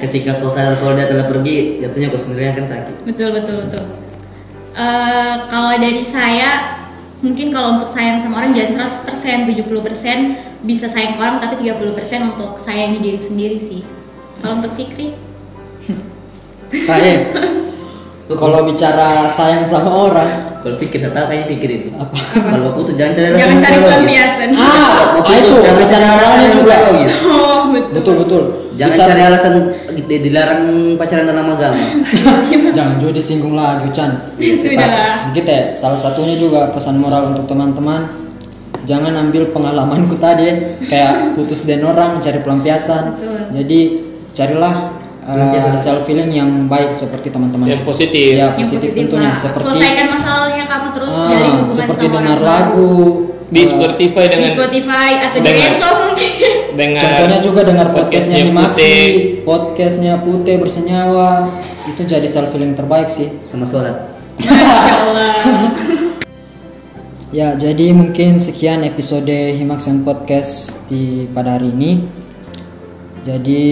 ketika 0.00 0.40
kau 0.40 0.48
sadar 0.48 0.80
kalau 0.80 0.96
dia 0.96 1.04
telah 1.10 1.26
pergi, 1.28 1.82
jatuhnya 1.84 2.08
kau 2.08 2.20
sendiri 2.20 2.54
akan 2.54 2.64
sakit. 2.64 2.94
Betul 3.04 3.28
betul 3.36 3.66
betul. 3.66 4.07
Eh, 4.78 5.34
kalau 5.50 5.74
dari 5.74 6.06
saya 6.06 6.78
mungkin 7.18 7.50
kalau 7.50 7.74
untuk 7.74 7.90
sayang 7.90 8.14
sama 8.14 8.38
orang 8.38 8.54
jangan 8.54 8.86
100% 8.86 9.50
70% 9.50 10.62
bisa 10.62 10.86
sayang 10.86 11.18
ke 11.18 11.20
orang 11.26 11.42
tapi 11.42 11.66
30% 11.66 12.30
untuk 12.30 12.54
sayangi 12.54 13.02
diri 13.02 13.18
sendiri 13.18 13.58
sih. 13.58 13.82
Kalau 14.38 14.62
untuk 14.62 14.78
Fikri 14.78 15.18
Saya 16.70 17.26
kalau 18.36 18.60
bicara 18.62 19.24
sayang 19.24 19.64
sama 19.64 19.88
orang 19.88 20.60
Kalau 20.60 20.76
pikir, 20.76 21.00
saya 21.00 21.16
tahu 21.16 21.48
pikir 21.48 21.68
ini. 21.70 21.88
apa? 21.96 22.12
Kalau 22.52 22.76
putus 22.76 22.92
jangan 22.92 23.16
cari 23.16 23.26
alasan 23.30 23.40
jangan 23.40 23.58
cari 23.62 23.78
pelampiasan. 23.80 24.48
Ah, 24.52 25.16
ah, 25.16 25.32
itu 25.32 25.54
jangan 25.64 25.84
cari 25.86 26.04
alasan 26.04 26.48
juga. 26.52 26.74
biologis. 26.76 27.14
Oh, 27.24 27.60
betul. 27.72 27.92
Betul 27.94 28.14
betul. 28.20 28.42
Jangan 28.76 28.92
Bicara- 28.92 29.08
cari 29.08 29.22
alasan 29.24 29.52
di- 30.04 30.20
dilarang 30.20 30.62
pacaran 30.94 31.24
dalam 31.24 31.46
agama. 31.48 31.84
Jangan 32.76 32.94
juga 32.98 33.12
disinggung 33.16 33.54
lagi 33.56 33.88
Chan. 33.88 34.10
Sudahlah. 34.36 35.32
Gitu 35.32 35.48
ya. 35.48 35.72
Salah 35.72 35.96
satunya 35.96 36.36
juga 36.36 36.68
pesan 36.70 37.00
moral 37.00 37.32
untuk 37.32 37.48
teman-teman. 37.48 38.28
Jangan 38.84 39.14
ambil 39.18 39.48
pengalamanku 39.50 40.16
tadi 40.16 40.52
kayak 40.84 41.32
putus 41.32 41.64
dengan 41.64 41.92
orang 41.92 42.20
cari 42.20 42.40
pelampiasan. 42.40 43.14
Betul. 43.14 43.40
Jadi 43.56 43.80
carilah 44.32 44.97
uh, 45.28 45.34
Pelampiasan. 45.36 45.76
self 45.76 46.02
feeling 46.02 46.30
yang 46.30 46.50
baik 46.66 46.88
seperti 46.90 47.28
teman-teman. 47.28 47.68
yang 47.68 47.82
positif 47.82 48.32
Ya, 48.32 48.48
Yang 48.48 48.56
positif, 48.58 48.80
positif 48.88 49.02
tentunya 49.04 49.28
lah. 49.28 49.36
seperti 49.36 49.60
Selesaikan 49.62 50.06
masalahnya 50.08 50.64
kamu 50.64 50.88
terus 50.90 51.14
ah, 51.14 51.28
dari 51.28 51.48
hubungan 51.50 51.68
seperti 51.70 52.02
sama 52.02 52.14
dengar 52.14 52.32
orang 52.34 52.44
lagu 52.44 52.92
di 53.48 53.60
uh, 53.60 53.66
Spotify 53.66 54.24
di 54.24 54.32
dengan 54.34 54.50
Spotify 54.50 55.10
atau 55.22 55.38
di 55.38 55.44
dengan- 55.46 55.64
Reso 55.66 55.88
mungkin. 55.98 56.32
dengan 56.74 57.00
Contohnya 57.02 57.38
juga 57.38 57.60
dengar 57.62 57.86
podcastnya 57.90 58.36
Himaksi, 58.42 58.80
Putih. 58.80 59.08
podcastnya 59.42 60.12
Putih 60.18 60.56
bersenyawa 60.56 61.30
itu 61.86 62.02
jadi 62.02 62.24
self 62.24 62.48
feeling 62.50 62.72
terbaik 62.72 63.08
sih. 63.08 63.28
Sama 63.42 63.64
sholat. 63.64 63.96
Masya 64.38 64.94
Allah. 65.02 65.32
Ya, 67.28 67.52
jadi 67.52 67.92
mungkin 67.92 68.40
sekian 68.40 68.80
episode 68.82 69.28
Himaksan 69.28 70.00
Podcast 70.00 70.88
di 70.88 71.28
pada 71.28 71.60
hari 71.60 71.68
ini. 71.68 72.08
Jadi 73.26 73.64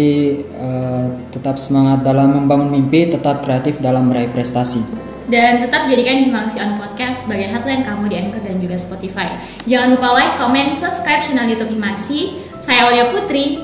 eh, 0.43 1.07
tetap 1.31 1.61
semangat 1.61 2.03
dalam 2.07 2.35
membangun 2.35 2.71
mimpi, 2.71 3.11
tetap 3.11 3.45
kreatif 3.47 3.79
dalam 3.79 4.11
meraih 4.11 4.31
prestasi. 4.31 5.07
Dan 5.27 5.59
tetap 5.59 5.91
jadikan 5.91 6.23
Himaksi 6.23 6.63
on 6.63 6.79
Podcast 6.79 7.27
sebagai 7.27 7.51
headline 7.51 7.83
kamu 7.83 8.07
di 8.07 8.17
Anchor 8.23 8.43
dan 8.47 8.63
juga 8.63 8.79
Spotify. 8.79 9.35
Jangan 9.67 9.99
lupa 9.99 10.15
like, 10.15 10.39
comment, 10.39 10.71
subscribe 10.79 11.19
channel 11.27 11.51
YouTube 11.51 11.75
Himaksi. 11.75 12.47
Saya 12.63 12.87
Aulia 12.87 13.11
Putri. 13.11 13.59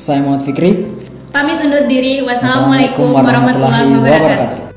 Saya 0.00 0.24
Muhammad 0.24 0.48
Fikri. 0.48 0.88
Pamit 1.28 1.60
undur 1.60 1.84
diri. 1.84 2.24
Wassalamualaikum 2.24 3.12
warahmatullahi 3.12 3.92
wabarakatuh. 3.92 4.69